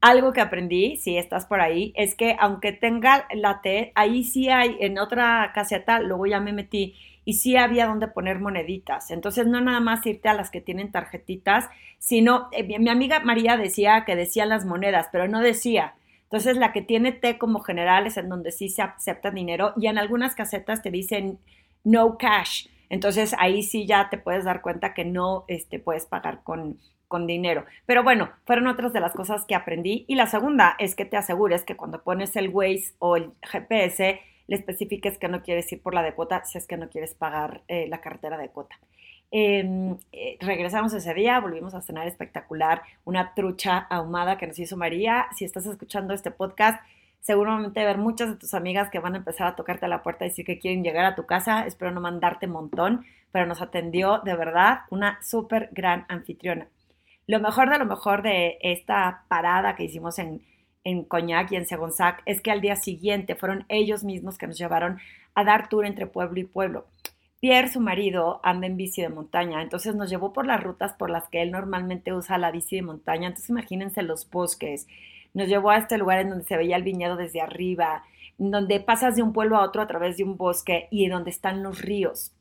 Algo 0.00 0.32
que 0.32 0.40
aprendí, 0.40 0.96
si 0.96 1.16
estás 1.16 1.46
por 1.46 1.60
ahí, 1.60 1.92
es 1.96 2.14
que 2.14 2.36
aunque 2.38 2.72
tenga 2.72 3.26
la 3.34 3.60
T, 3.62 3.92
ahí 3.94 4.24
sí 4.24 4.50
hay, 4.50 4.76
en 4.80 4.98
otra 4.98 5.52
caseta, 5.54 6.00
luego 6.00 6.26
ya 6.26 6.38
me 6.38 6.52
metí, 6.52 6.94
y 7.24 7.34
sí 7.34 7.56
había 7.56 7.86
donde 7.86 8.06
poner 8.06 8.38
moneditas. 8.38 9.10
Entonces, 9.10 9.46
no 9.46 9.60
nada 9.60 9.80
más 9.80 10.06
irte 10.06 10.28
a 10.28 10.34
las 10.34 10.50
que 10.50 10.60
tienen 10.60 10.92
tarjetitas, 10.92 11.68
sino, 11.98 12.48
eh, 12.52 12.78
mi 12.78 12.88
amiga 12.88 13.20
María 13.20 13.56
decía 13.56 14.04
que 14.04 14.14
decían 14.14 14.50
las 14.50 14.64
monedas, 14.64 15.08
pero 15.10 15.26
no 15.26 15.40
decía. 15.40 15.94
Entonces, 16.24 16.56
la 16.56 16.72
que 16.72 16.82
tiene 16.82 17.12
T 17.12 17.38
como 17.38 17.60
general 17.60 18.06
es 18.06 18.16
en 18.16 18.28
donde 18.28 18.52
sí 18.52 18.68
se 18.68 18.82
acepta 18.82 19.30
dinero, 19.30 19.72
y 19.76 19.86
en 19.88 19.98
algunas 19.98 20.34
casetas 20.34 20.82
te 20.82 20.90
dicen 20.90 21.38
no 21.84 22.18
cash. 22.18 22.68
Entonces, 22.90 23.34
ahí 23.38 23.62
sí 23.62 23.86
ya 23.86 24.08
te 24.10 24.18
puedes 24.18 24.44
dar 24.44 24.60
cuenta 24.60 24.94
que 24.94 25.04
no 25.04 25.44
este, 25.48 25.78
puedes 25.80 26.06
pagar 26.06 26.42
con, 26.44 26.78
con 27.08 27.26
dinero. 27.26 27.64
Pero 27.86 28.02
bueno, 28.02 28.30
fueron 28.44 28.66
otras 28.66 28.92
de 28.92 29.00
las 29.00 29.12
cosas 29.12 29.44
que 29.44 29.54
aprendí. 29.54 30.04
Y 30.08 30.14
la 30.14 30.26
segunda 30.26 30.76
es 30.78 30.94
que 30.94 31.04
te 31.04 31.16
asegures 31.16 31.64
que 31.64 31.76
cuando 31.76 32.02
pones 32.02 32.36
el 32.36 32.48
Waze 32.48 32.94
o 32.98 33.16
el 33.16 33.32
GPS, 33.42 34.20
le 34.46 34.56
especifiques 34.56 35.18
que 35.18 35.28
no 35.28 35.42
quieres 35.42 35.70
ir 35.72 35.82
por 35.82 35.94
la 35.94 36.02
de 36.02 36.14
cuota 36.14 36.44
si 36.44 36.58
es 36.58 36.66
que 36.66 36.76
no 36.76 36.88
quieres 36.88 37.14
pagar 37.14 37.62
eh, 37.68 37.86
la 37.88 38.00
carretera 38.00 38.38
de 38.38 38.48
cuota. 38.48 38.78
Em, 39.30 39.96
eh, 40.12 40.36
regresamos 40.40 40.92
ese 40.94 41.12
día, 41.12 41.40
volvimos 41.40 41.74
a 41.74 41.82
cenar 41.82 42.06
espectacular, 42.06 42.82
una 43.04 43.34
trucha 43.34 43.78
ahumada 43.90 44.38
que 44.38 44.46
nos 44.46 44.58
hizo 44.58 44.76
María. 44.76 45.26
Si 45.36 45.44
estás 45.44 45.66
escuchando 45.66 46.14
este 46.14 46.30
podcast, 46.30 46.80
seguramente 47.20 47.84
ver 47.84 47.98
muchas 47.98 48.28
de 48.28 48.36
tus 48.36 48.54
amigas 48.54 48.88
que 48.88 49.00
van 49.00 49.14
a 49.14 49.18
empezar 49.18 49.48
a 49.48 49.56
tocarte 49.56 49.86
a 49.86 49.88
la 49.88 50.02
puerta 50.02 50.24
y 50.24 50.28
decir 50.28 50.44
que 50.44 50.58
quieren 50.58 50.84
llegar 50.84 51.04
a 51.04 51.16
tu 51.16 51.26
casa. 51.26 51.66
Espero 51.66 51.90
no 51.90 52.00
mandarte 52.00 52.46
montón, 52.46 53.04
pero 53.32 53.46
nos 53.46 53.60
atendió 53.60 54.20
de 54.20 54.36
verdad 54.36 54.80
una 54.90 55.18
súper 55.22 55.70
gran 55.72 56.06
anfitriona. 56.08 56.68
Lo 57.26 57.40
mejor 57.40 57.70
de 57.70 57.78
lo 57.78 57.86
mejor 57.86 58.22
de 58.22 58.58
esta 58.60 59.24
parada 59.28 59.74
que 59.74 59.84
hicimos 59.84 60.18
en, 60.18 60.42
en 60.84 61.02
Coñac 61.02 61.50
y 61.50 61.56
en 61.56 61.66
Segonzac 61.66 62.22
es 62.26 62.40
que 62.40 62.52
al 62.52 62.60
día 62.60 62.76
siguiente 62.76 63.34
fueron 63.34 63.64
ellos 63.68 64.04
mismos 64.04 64.38
que 64.38 64.46
nos 64.46 64.58
llevaron 64.58 64.98
a 65.34 65.44
dar 65.44 65.68
tour 65.68 65.84
entre 65.84 66.06
pueblo 66.06 66.38
y 66.38 66.44
pueblo. 66.44 66.86
Pierre, 67.40 67.68
su 67.68 67.80
marido, 67.80 68.40
anda 68.42 68.66
en 68.66 68.76
bici 68.76 69.02
de 69.02 69.08
montaña, 69.08 69.60
entonces 69.60 69.94
nos 69.94 70.08
llevó 70.08 70.32
por 70.32 70.46
las 70.46 70.62
rutas 70.62 70.94
por 70.94 71.10
las 71.10 71.28
que 71.28 71.42
él 71.42 71.50
normalmente 71.50 72.14
usa 72.14 72.38
la 72.38 72.50
bici 72.50 72.76
de 72.76 72.82
montaña. 72.82 73.28
Entonces 73.28 73.50
imagínense 73.50 74.02
los 74.02 74.30
bosques. 74.30 74.86
Nos 75.34 75.48
llevó 75.48 75.70
a 75.70 75.76
este 75.76 75.98
lugar 75.98 76.20
en 76.20 76.30
donde 76.30 76.44
se 76.44 76.56
veía 76.56 76.76
el 76.76 76.82
viñedo 76.82 77.16
desde 77.16 77.42
arriba, 77.42 78.04
donde 78.38 78.80
pasas 78.80 79.16
de 79.16 79.22
un 79.22 79.32
pueblo 79.32 79.56
a 79.56 79.64
otro 79.64 79.82
a 79.82 79.86
través 79.86 80.16
de 80.16 80.24
un 80.24 80.36
bosque 80.36 80.88
y 80.90 81.08
donde 81.08 81.30
están 81.30 81.62
los 81.62 81.82
ríos. 81.82 82.32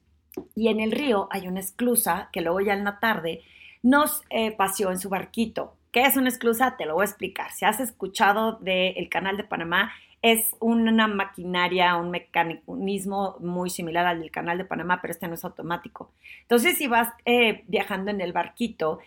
Y 0.55 0.69
en 0.69 0.79
el 0.79 0.91
río 0.91 1.27
hay 1.31 1.47
una 1.47 1.59
esclusa 1.59 2.29
que 2.31 2.41
luego 2.41 2.61
ya 2.61 2.73
en 2.73 2.83
la 2.85 2.99
tarde 2.99 3.41
nos 3.85 4.23
eh, 4.31 4.51
paseó 4.51 4.89
en 4.89 4.99
su 4.99 5.09
barquito. 5.09 5.75
¿Qué 5.91 6.01
es 6.05 6.17
una 6.17 6.29
esclusa? 6.29 6.75
Te 6.75 6.87
lo 6.87 6.95
voy 6.95 7.03
a 7.03 7.05
explicar. 7.05 7.51
Si 7.51 7.65
has 7.65 7.79
escuchado 7.79 8.53
del 8.53 9.07
canal 9.09 9.37
de 9.37 9.43
Panamá, 9.43 9.91
es 10.23 10.55
una 10.59 11.07
maquinaria, 11.07 11.95
un 11.95 12.09
mecanismo 12.09 13.35
muy 13.39 13.69
similar 13.69 14.07
al 14.07 14.21
del 14.21 14.31
canal 14.31 14.57
de 14.57 14.65
Panamá, 14.65 14.97
pero 15.01 15.11
este 15.11 15.27
no 15.27 15.35
es 15.35 15.45
automático. 15.45 16.11
Entonces, 16.41 16.79
si 16.79 16.87
vas 16.87 17.09
eh, 17.25 17.63
viajando 17.67 18.09
en 18.09 18.21
el 18.21 18.33
barquito, 18.33 18.97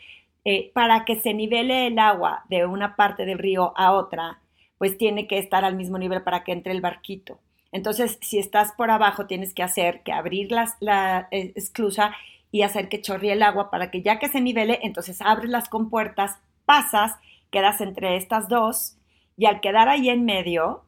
eh, 0.44 0.70
para 0.72 1.04
que 1.04 1.16
se 1.16 1.34
nivele 1.34 1.88
el 1.88 1.98
agua 1.98 2.44
de 2.48 2.64
una 2.64 2.94
parte 2.94 3.26
del 3.26 3.38
río 3.38 3.76
a 3.76 3.90
otra, 3.90 4.38
pues 4.78 4.96
tiene 4.96 5.26
que 5.26 5.38
estar 5.38 5.64
al 5.64 5.74
mismo 5.74 5.98
nivel 5.98 6.22
para 6.22 6.44
que 6.44 6.52
entre 6.52 6.70
el 6.72 6.80
barquito. 6.80 7.40
Entonces, 7.72 8.16
si 8.22 8.38
estás 8.38 8.72
por 8.74 8.92
abajo, 8.92 9.26
tienes 9.26 9.54
que 9.54 9.64
hacer 9.64 10.04
que 10.04 10.12
abrir 10.12 10.52
la 10.52 11.26
eh, 11.32 11.52
esclusa 11.56 12.14
y 12.50 12.62
hacer 12.62 12.88
que 12.88 13.00
chorrie 13.00 13.32
el 13.32 13.42
agua 13.42 13.70
para 13.70 13.90
que 13.90 14.02
ya 14.02 14.18
que 14.18 14.28
se 14.28 14.40
nivele, 14.40 14.80
entonces 14.82 15.20
abres 15.20 15.50
las 15.50 15.68
compuertas, 15.68 16.38
pasas, 16.64 17.16
quedas 17.50 17.80
entre 17.80 18.16
estas 18.16 18.48
dos 18.48 18.96
y 19.36 19.46
al 19.46 19.60
quedar 19.60 19.88
ahí 19.88 20.08
en 20.08 20.24
medio, 20.24 20.84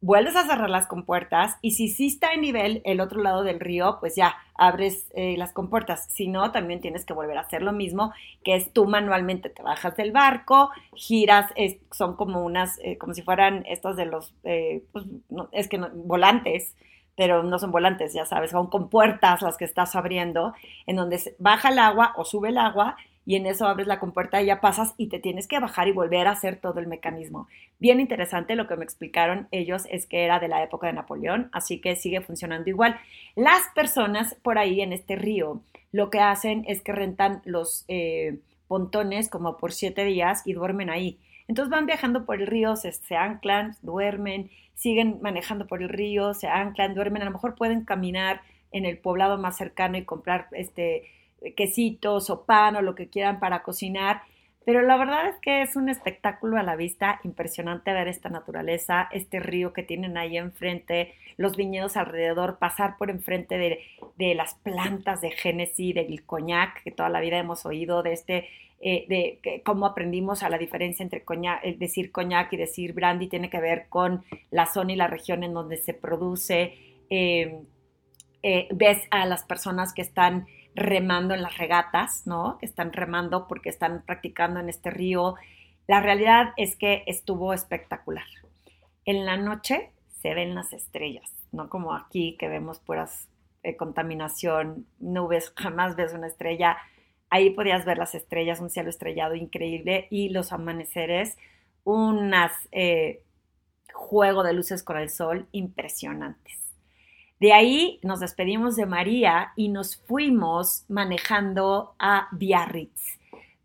vuelves 0.00 0.36
a 0.36 0.46
cerrar 0.46 0.70
las 0.70 0.86
compuertas 0.86 1.56
y 1.62 1.72
si 1.72 1.88
sí 1.88 2.06
está 2.06 2.32
en 2.32 2.42
nivel 2.42 2.82
el 2.84 3.00
otro 3.00 3.22
lado 3.22 3.42
del 3.42 3.60
río, 3.60 3.96
pues 4.00 4.14
ya 4.14 4.36
abres 4.54 5.06
eh, 5.14 5.36
las 5.36 5.52
compuertas. 5.52 6.06
Si 6.10 6.28
no, 6.28 6.52
también 6.52 6.80
tienes 6.80 7.04
que 7.04 7.12
volver 7.12 7.36
a 7.38 7.42
hacer 7.42 7.62
lo 7.62 7.72
mismo, 7.72 8.12
que 8.44 8.54
es 8.54 8.72
tú 8.72 8.86
manualmente 8.86 9.48
te 9.48 9.62
bajas 9.62 9.96
del 9.96 10.12
barco, 10.12 10.70
giras, 10.94 11.52
son 11.92 12.16
como 12.16 12.44
unas, 12.44 12.78
eh, 12.82 12.98
como 12.98 13.14
si 13.14 13.22
fueran 13.22 13.64
estos 13.66 13.96
de 13.96 14.06
los, 14.06 14.34
eh, 14.44 14.84
pues, 14.92 15.06
es 15.52 15.68
que 15.68 15.78
volantes, 15.78 16.74
pero 17.16 17.42
no 17.42 17.58
son 17.58 17.72
volantes, 17.72 18.12
ya 18.12 18.26
sabes, 18.26 18.50
son 18.50 18.68
compuertas 18.68 19.42
las 19.42 19.56
que 19.56 19.64
estás 19.64 19.96
abriendo, 19.96 20.54
en 20.86 20.96
donde 20.96 21.20
baja 21.38 21.70
el 21.70 21.78
agua 21.78 22.12
o 22.16 22.24
sube 22.24 22.50
el 22.50 22.58
agua 22.58 22.96
y 23.24 23.34
en 23.34 23.46
eso 23.46 23.66
abres 23.66 23.88
la 23.88 23.98
compuerta 23.98 24.40
y 24.40 24.46
ya 24.46 24.60
pasas 24.60 24.94
y 24.96 25.08
te 25.08 25.18
tienes 25.18 25.48
que 25.48 25.58
bajar 25.58 25.88
y 25.88 25.92
volver 25.92 26.28
a 26.28 26.32
hacer 26.32 26.60
todo 26.60 26.78
el 26.78 26.86
mecanismo. 26.86 27.48
Bien 27.80 27.98
interesante 27.98 28.54
lo 28.54 28.68
que 28.68 28.76
me 28.76 28.84
explicaron 28.84 29.48
ellos 29.50 29.82
es 29.90 30.06
que 30.06 30.24
era 30.24 30.38
de 30.38 30.48
la 30.48 30.62
época 30.62 30.86
de 30.86 30.92
Napoleón, 30.92 31.50
así 31.52 31.80
que 31.80 31.96
sigue 31.96 32.20
funcionando 32.20 32.70
igual. 32.70 32.96
Las 33.34 33.62
personas 33.74 34.36
por 34.42 34.58
ahí 34.58 34.80
en 34.80 34.92
este 34.92 35.16
río 35.16 35.60
lo 35.90 36.08
que 36.08 36.20
hacen 36.20 36.64
es 36.68 36.82
que 36.82 36.92
rentan 36.92 37.42
los 37.44 37.84
eh, 37.88 38.38
pontones 38.68 39.28
como 39.28 39.56
por 39.56 39.72
siete 39.72 40.04
días 40.04 40.42
y 40.44 40.52
duermen 40.52 40.90
ahí. 40.90 41.18
Entonces 41.48 41.70
van 41.70 41.86
viajando 41.86 42.24
por 42.24 42.40
el 42.40 42.46
río, 42.46 42.76
se, 42.76 42.92
se, 42.92 43.16
anclan, 43.16 43.76
duermen, 43.82 44.50
siguen 44.74 45.18
manejando 45.22 45.66
por 45.66 45.82
el 45.82 45.88
río, 45.88 46.34
se 46.34 46.48
anclan, 46.48 46.94
duermen, 46.94 47.22
a 47.22 47.26
lo 47.26 47.30
mejor 47.30 47.54
pueden 47.54 47.84
caminar 47.84 48.42
en 48.72 48.84
el 48.84 48.98
poblado 48.98 49.38
más 49.38 49.56
cercano 49.56 49.96
y 49.96 50.04
comprar 50.04 50.48
este 50.52 51.04
quesitos 51.56 52.30
o 52.30 52.44
pan 52.44 52.76
o 52.76 52.82
lo 52.82 52.94
que 52.94 53.08
quieran 53.08 53.40
para 53.40 53.62
cocinar. 53.62 54.22
Pero 54.66 54.82
la 54.82 54.96
verdad 54.96 55.28
es 55.28 55.36
que 55.36 55.62
es 55.62 55.76
un 55.76 55.88
espectáculo 55.88 56.58
a 56.58 56.64
la 56.64 56.74
vista, 56.74 57.20
impresionante 57.22 57.92
ver 57.92 58.08
esta 58.08 58.30
naturaleza, 58.30 59.08
este 59.12 59.38
río 59.38 59.72
que 59.72 59.84
tienen 59.84 60.18
ahí 60.18 60.36
enfrente, 60.36 61.14
los 61.36 61.56
viñedos 61.56 61.96
alrededor, 61.96 62.58
pasar 62.58 62.96
por 62.98 63.08
enfrente 63.08 63.58
de, 63.58 64.34
las 64.34 64.56
plantas 64.56 65.20
de 65.20 65.30
Génesis, 65.30 65.94
del 65.94 66.24
coñac, 66.24 66.82
que 66.82 66.90
toda 66.90 67.08
la 67.08 67.20
vida 67.20 67.38
hemos 67.38 67.64
oído, 67.64 68.02
de 68.02 68.12
este, 68.12 68.48
eh, 68.80 69.06
de 69.08 69.62
cómo 69.64 69.86
aprendimos 69.86 70.42
a 70.42 70.50
la 70.50 70.58
diferencia 70.58 71.04
entre 71.04 71.22
coñac, 71.22 71.62
decir 71.62 72.10
coñac 72.10 72.52
y 72.52 72.56
decir 72.56 72.92
brandy, 72.92 73.28
tiene 73.28 73.48
que 73.48 73.60
ver 73.60 73.86
con 73.88 74.24
la 74.50 74.66
zona 74.66 74.94
y 74.94 74.96
la 74.96 75.06
región 75.06 75.44
en 75.44 75.54
donde 75.54 75.76
se 75.76 75.94
produce. 75.94 76.74
Eh, 77.08 77.60
eh, 78.42 78.66
ves 78.72 78.98
a 79.12 79.26
las 79.26 79.44
personas 79.44 79.94
que 79.94 80.02
están 80.02 80.48
remando 80.76 81.34
en 81.34 81.42
las 81.42 81.56
regatas, 81.56 82.26
¿no? 82.26 82.58
Que 82.58 82.66
están 82.66 82.92
remando 82.92 83.48
porque 83.48 83.70
están 83.70 84.02
practicando 84.06 84.60
en 84.60 84.68
este 84.68 84.90
río. 84.90 85.34
La 85.88 86.00
realidad 86.00 86.52
es 86.56 86.76
que 86.76 87.02
estuvo 87.06 87.52
espectacular. 87.52 88.26
En 89.06 89.24
la 89.24 89.36
noche 89.36 89.90
se 90.20 90.34
ven 90.34 90.54
las 90.54 90.72
estrellas, 90.72 91.32
no 91.50 91.68
como 91.68 91.94
aquí 91.94 92.36
que 92.38 92.48
vemos 92.48 92.78
puras 92.78 93.28
eh, 93.62 93.76
contaminación, 93.76 94.86
nubes, 94.98 95.52
jamás 95.56 95.96
ves 95.96 96.12
una 96.12 96.26
estrella. 96.26 96.76
Ahí 97.30 97.50
podías 97.50 97.84
ver 97.84 97.98
las 97.98 98.14
estrellas, 98.14 98.60
un 98.60 98.70
cielo 98.70 98.90
estrellado 98.90 99.34
increíble 99.34 100.06
y 100.10 100.28
los 100.28 100.52
amaneceres, 100.52 101.38
unas 101.84 102.52
eh, 102.70 103.22
juego 103.92 104.42
de 104.42 104.52
luces 104.52 104.82
con 104.82 104.98
el 104.98 105.08
sol 105.08 105.48
impresionantes. 105.52 106.65
De 107.38 107.52
ahí 107.52 107.98
nos 108.02 108.20
despedimos 108.20 108.76
de 108.76 108.86
María 108.86 109.52
y 109.56 109.68
nos 109.68 109.96
fuimos 109.96 110.84
manejando 110.88 111.94
a 111.98 112.28
Biarritz. 112.32 113.18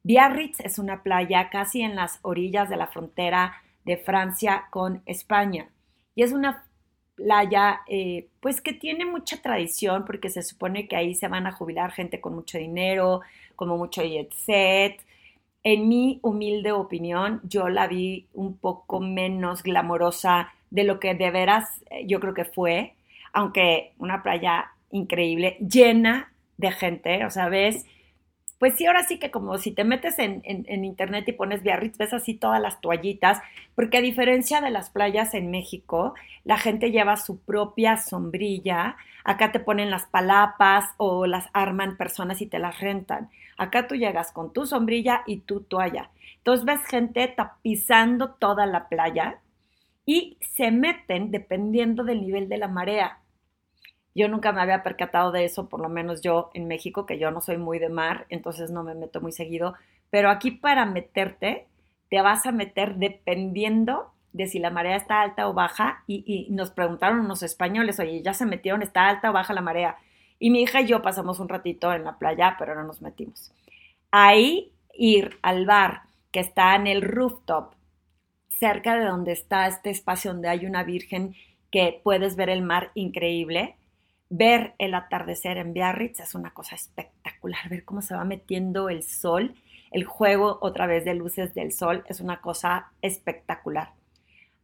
Biarritz 0.03 0.59
es 0.59 0.77
una 0.77 1.03
playa 1.03 1.49
casi 1.49 1.81
en 1.81 1.95
las 1.95 2.19
orillas 2.21 2.69
de 2.69 2.75
la 2.75 2.87
frontera 2.87 3.53
de 3.85 3.97
Francia 3.97 4.65
con 4.71 5.01
España. 5.05 5.69
Y 6.15 6.23
es 6.23 6.33
una 6.33 6.65
playa 7.15 7.81
eh, 7.87 8.27
pues 8.41 8.59
que 8.61 8.73
tiene 8.73 9.05
mucha 9.05 9.41
tradición 9.41 10.03
porque 10.05 10.29
se 10.29 10.41
supone 10.41 10.87
que 10.87 10.97
ahí 10.97 11.15
se 11.15 11.29
van 11.29 11.47
a 11.47 11.53
jubilar 11.53 11.91
gente 11.91 12.19
con 12.19 12.35
mucho 12.35 12.57
dinero, 12.57 13.21
como 13.55 13.77
mucho 13.77 14.03
jet 14.03 14.33
set. 14.33 14.99
En 15.63 15.87
mi 15.87 16.19
humilde 16.23 16.73
opinión, 16.73 17.39
yo 17.43 17.69
la 17.69 17.87
vi 17.87 18.27
un 18.33 18.57
poco 18.57 18.99
menos 18.99 19.63
glamorosa 19.63 20.51
de 20.71 20.83
lo 20.83 20.99
que 20.99 21.13
de 21.13 21.31
veras 21.31 21.69
eh, 21.89 22.05
yo 22.07 22.19
creo 22.19 22.33
que 22.33 22.45
fue 22.45 22.95
aunque 23.33 23.93
una 23.97 24.23
playa 24.23 24.71
increíble, 24.91 25.57
llena 25.59 26.33
de 26.57 26.71
gente, 26.71 27.25
o 27.25 27.29
sea, 27.29 27.49
ves, 27.49 27.85
pues 28.61 28.75
sí, 28.75 28.85
ahora 28.85 29.03
sí 29.03 29.17
que 29.17 29.31
como 29.31 29.57
si 29.57 29.71
te 29.71 29.83
metes 29.83 30.19
en, 30.19 30.43
internet 30.85 31.27
y 31.27 31.31
pones 31.31 31.63
Biarritz, 31.63 31.97
ves 31.97 32.13
así 32.13 32.35
todas 32.35 32.61
las 32.61 32.79
toallitas, 32.79 33.41
porque 33.73 33.97
a 33.97 34.01
diferencia 34.01 34.61
de 34.61 34.69
las 34.69 34.91
playas 34.91 35.33
en 35.33 35.49
México, 35.49 36.13
la 36.43 36.57
gente 36.57 36.91
lleva 36.91 37.17
su 37.17 37.39
propia 37.39 37.97
sombrilla, 37.97 38.97
acá 39.23 39.51
te 39.51 39.59
ponen 39.59 39.89
las 39.89 40.05
palapas 40.05 40.85
o 40.97 41.25
las 41.25 41.47
arman 41.53 41.97
personas 41.97 42.39
y 42.41 42.45
te 42.45 42.59
las 42.59 42.79
rentan. 42.79 43.31
Acá 43.57 43.87
tú 43.87 43.95
llegas 43.95 44.31
con 44.31 44.53
tu 44.53 44.67
sombrilla 44.67 45.23
y 45.25 45.37
tu 45.37 45.61
toalla. 45.61 46.11
Entonces 46.37 46.63
ves 46.63 46.85
gente 46.85 47.27
tapizando 47.27 48.31
toda 48.35 48.67
la 48.67 48.89
playa 48.89 49.39
y 50.11 50.37
se 50.41 50.71
meten 50.71 51.31
dependiendo 51.31 52.03
del 52.03 52.19
nivel 52.19 52.49
de 52.49 52.57
la 52.57 52.67
marea. 52.67 53.19
Yo 54.13 54.27
nunca 54.27 54.51
me 54.51 54.59
había 54.59 54.83
percatado 54.83 55.31
de 55.31 55.45
eso, 55.45 55.69
por 55.69 55.79
lo 55.79 55.87
menos 55.87 56.21
yo 56.21 56.49
en 56.53 56.67
México, 56.67 57.05
que 57.05 57.17
yo 57.17 57.31
no 57.31 57.39
soy 57.39 57.57
muy 57.57 57.79
de 57.79 57.87
mar, 57.87 58.25
entonces 58.27 58.71
no 58.71 58.83
me 58.83 58.93
meto 58.93 59.21
muy 59.21 59.31
seguido. 59.31 59.73
Pero 60.09 60.29
aquí 60.29 60.51
para 60.51 60.85
meterte, 60.85 61.65
te 62.09 62.21
vas 62.21 62.45
a 62.45 62.51
meter 62.51 62.95
dependiendo 62.95 64.11
de 64.33 64.47
si 64.47 64.59
la 64.59 64.69
marea 64.69 64.97
está 64.97 65.21
alta 65.21 65.47
o 65.47 65.53
baja. 65.53 66.03
Y, 66.07 66.47
nos 66.49 66.71
preguntaron 66.71 67.21
unos 67.21 67.41
españoles, 67.41 67.97
oye, 68.01 68.21
ya 68.21 68.33
se 68.33 68.45
metieron, 68.45 68.81
está 68.81 69.07
alta 69.07 69.29
o 69.29 69.33
baja 69.33 69.53
la 69.53 69.61
marea. 69.61 69.95
Y 70.39 70.49
mi 70.49 70.61
hija 70.61 70.81
y 70.81 70.87
yo 70.87 71.01
pasamos 71.01 71.39
un 71.39 71.47
ratito 71.47 71.93
en 71.93 72.03
la 72.03 72.17
playa, 72.17 72.57
pero 72.59 72.75
no 72.75 72.83
nos 72.83 73.01
metimos. 73.01 73.53
Ahí 74.11 74.73
ir 74.93 75.39
al 75.41 75.65
bar 75.65 76.01
que 76.33 76.41
está 76.41 76.75
en 76.75 76.87
el 76.87 77.01
rooftop, 77.01 77.75
cerca 78.61 78.95
de 78.95 79.05
donde 79.05 79.33
está 79.33 79.67
este 79.67 79.89
espacio 79.89 80.31
donde 80.31 80.47
hay 80.47 80.65
una 80.65 80.83
virgen 80.83 81.35
que 81.71 81.99
puedes 82.03 82.37
ver 82.37 82.49
el 82.49 82.61
mar 82.61 82.91
increíble 82.93 83.75
ver 84.33 84.75
el 84.77 84.93
atardecer 84.93 85.57
en 85.57 85.73
Biarritz 85.73 86.21
es 86.21 86.35
una 86.35 86.53
cosa 86.53 86.75
espectacular, 86.75 87.67
ver 87.69 87.83
cómo 87.83 88.01
se 88.01 88.15
va 88.15 88.23
metiendo 88.23 88.87
el 88.87 89.03
sol, 89.03 89.53
el 89.91 90.05
juego 90.05 90.57
otra 90.61 90.87
vez 90.87 91.03
de 91.03 91.13
luces 91.13 91.53
del 91.53 91.73
sol 91.73 92.05
es 92.07 92.21
una 92.21 92.39
cosa 92.39 92.91
espectacular. 93.01 93.91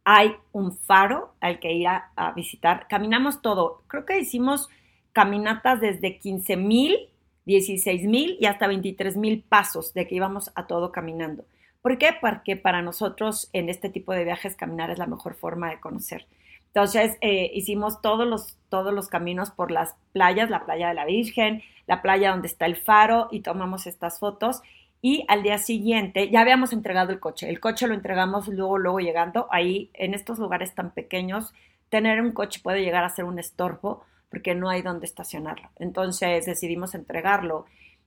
Hay 0.04 0.34
un 0.52 0.74
faro 0.74 1.34
al 1.40 1.60
que 1.60 1.70
ir 1.74 1.86
a, 1.86 2.32
visitar, 2.34 2.86
caminamos 2.88 3.42
todo, 3.42 3.82
creo 3.88 4.06
que 4.06 4.18
hicimos 4.18 4.70
caminatas 5.12 5.82
desde 5.82 6.18
15 6.18 6.56
mil, 6.56 6.96
16 7.44 8.04
mil 8.04 8.38
y 8.40 8.46
hasta 8.46 8.68
23 8.68 9.18
mil 9.18 9.42
pasos 9.42 9.92
de 9.92 10.08
que 10.08 10.14
íbamos 10.14 10.50
a 10.54 10.66
todo 10.66 10.92
caminando. 10.92 11.44
¿Por 11.82 11.98
qué? 11.98 12.10
Porque 12.20 12.56
para 12.56 12.82
nosotros 12.82 13.50
en 13.52 13.68
este 13.68 13.88
tipo 13.88 14.12
de 14.12 14.24
viajes 14.24 14.56
caminar 14.56 14.90
es 14.90 14.98
la 14.98 15.06
mejor 15.06 15.34
forma 15.34 15.70
de 15.70 15.80
conocer. 15.80 16.26
Entonces 16.68 17.16
eh, 17.20 17.50
hicimos 17.54 18.00
todos 18.02 18.26
los, 18.26 18.56
todos 18.68 18.92
los 18.92 19.08
caminos 19.08 19.50
por 19.50 19.70
las 19.70 19.96
playas, 20.12 20.50
la 20.50 20.64
playa 20.64 20.88
de 20.88 20.94
la 20.94 21.06
Virgen, 21.06 21.62
la 21.86 22.02
playa 22.02 22.30
donde 22.30 22.48
está 22.48 22.66
el 22.66 22.76
faro 22.76 23.28
y 23.30 23.40
tomamos 23.40 23.86
estas 23.86 24.18
fotos. 24.18 24.62
Y 25.00 25.24
al 25.28 25.42
día 25.42 25.58
siguiente 25.58 26.28
ya 26.30 26.40
habíamos 26.40 26.72
entregado 26.72 27.12
el 27.12 27.20
coche. 27.20 27.48
El 27.48 27.60
coche 27.60 27.86
lo 27.86 27.94
entregamos 27.94 28.48
luego, 28.48 28.78
luego 28.78 28.98
llegando. 29.00 29.46
Ahí, 29.50 29.90
en 29.94 30.12
estos 30.14 30.38
lugares 30.38 30.74
tan 30.74 30.90
pequeños, 30.90 31.54
tener 31.88 32.20
un 32.20 32.32
coche 32.32 32.60
puede 32.62 32.82
llegar 32.82 33.04
a 33.04 33.08
ser 33.08 33.24
un 33.24 33.38
estorbo 33.38 34.04
porque 34.30 34.54
no 34.54 34.68
hay 34.68 34.82
dónde 34.82 35.06
estacionarlo. 35.06 35.70
Entonces 35.78 36.46
decidimos 36.46 36.94
entregarlo. 36.94 37.64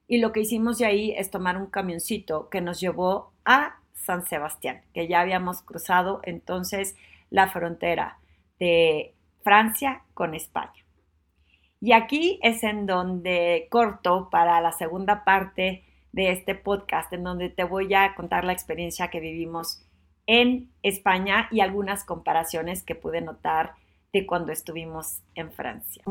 Y 0.08 0.18
lo 0.20 0.32
que 0.32 0.42
hicimos 0.42 0.78
de 0.78 0.86
ahí 0.86 1.12
es 1.18 1.32
tomar 1.32 1.58
un 1.58 1.68
camioncito 1.68 2.50
que 2.50 2.62
nos 2.62 2.80
llevó 2.80 3.32
a 3.46 3.78
San 3.94 4.26
Sebastián, 4.26 4.82
que 4.94 5.08
ya 5.08 5.22
habíamos 5.22 5.62
cruzado 5.62 6.20
entonces 6.24 6.96
la 7.30 7.48
frontera 7.48 8.20
de 8.60 9.16
Francia 9.44 10.04
con 10.14 10.36
España. 10.36 10.86
Y 11.80 11.94
aquí 11.94 12.40
es 12.44 12.64
en 12.64 12.86
donde 12.86 13.68
corto 13.72 14.30
para 14.30 14.62
la 14.62 14.72
segunda 14.72 15.24
parte 15.24 15.84
de 16.12 16.32
este 16.32 16.56
podcast, 16.56 17.12
en 17.14 17.24
donde 17.24 17.50
te 17.50 17.64
voy 17.64 17.94
a 17.94 18.14
contar 18.16 18.44
la 18.44 18.54
experiencia 18.54 19.10
que 19.10 19.20
vivimos 19.20 19.84
en 20.28 20.70
España 20.84 21.48
y 21.52 21.62
algunas 21.62 22.04
comparaciones 22.04 22.84
que 22.84 22.96
pude 22.96 23.22
notar 23.22 23.74
de 24.14 24.26
cuando 24.26 24.52
estuvimos 24.52 25.22
en 25.36 25.52
Francia. 25.52 26.04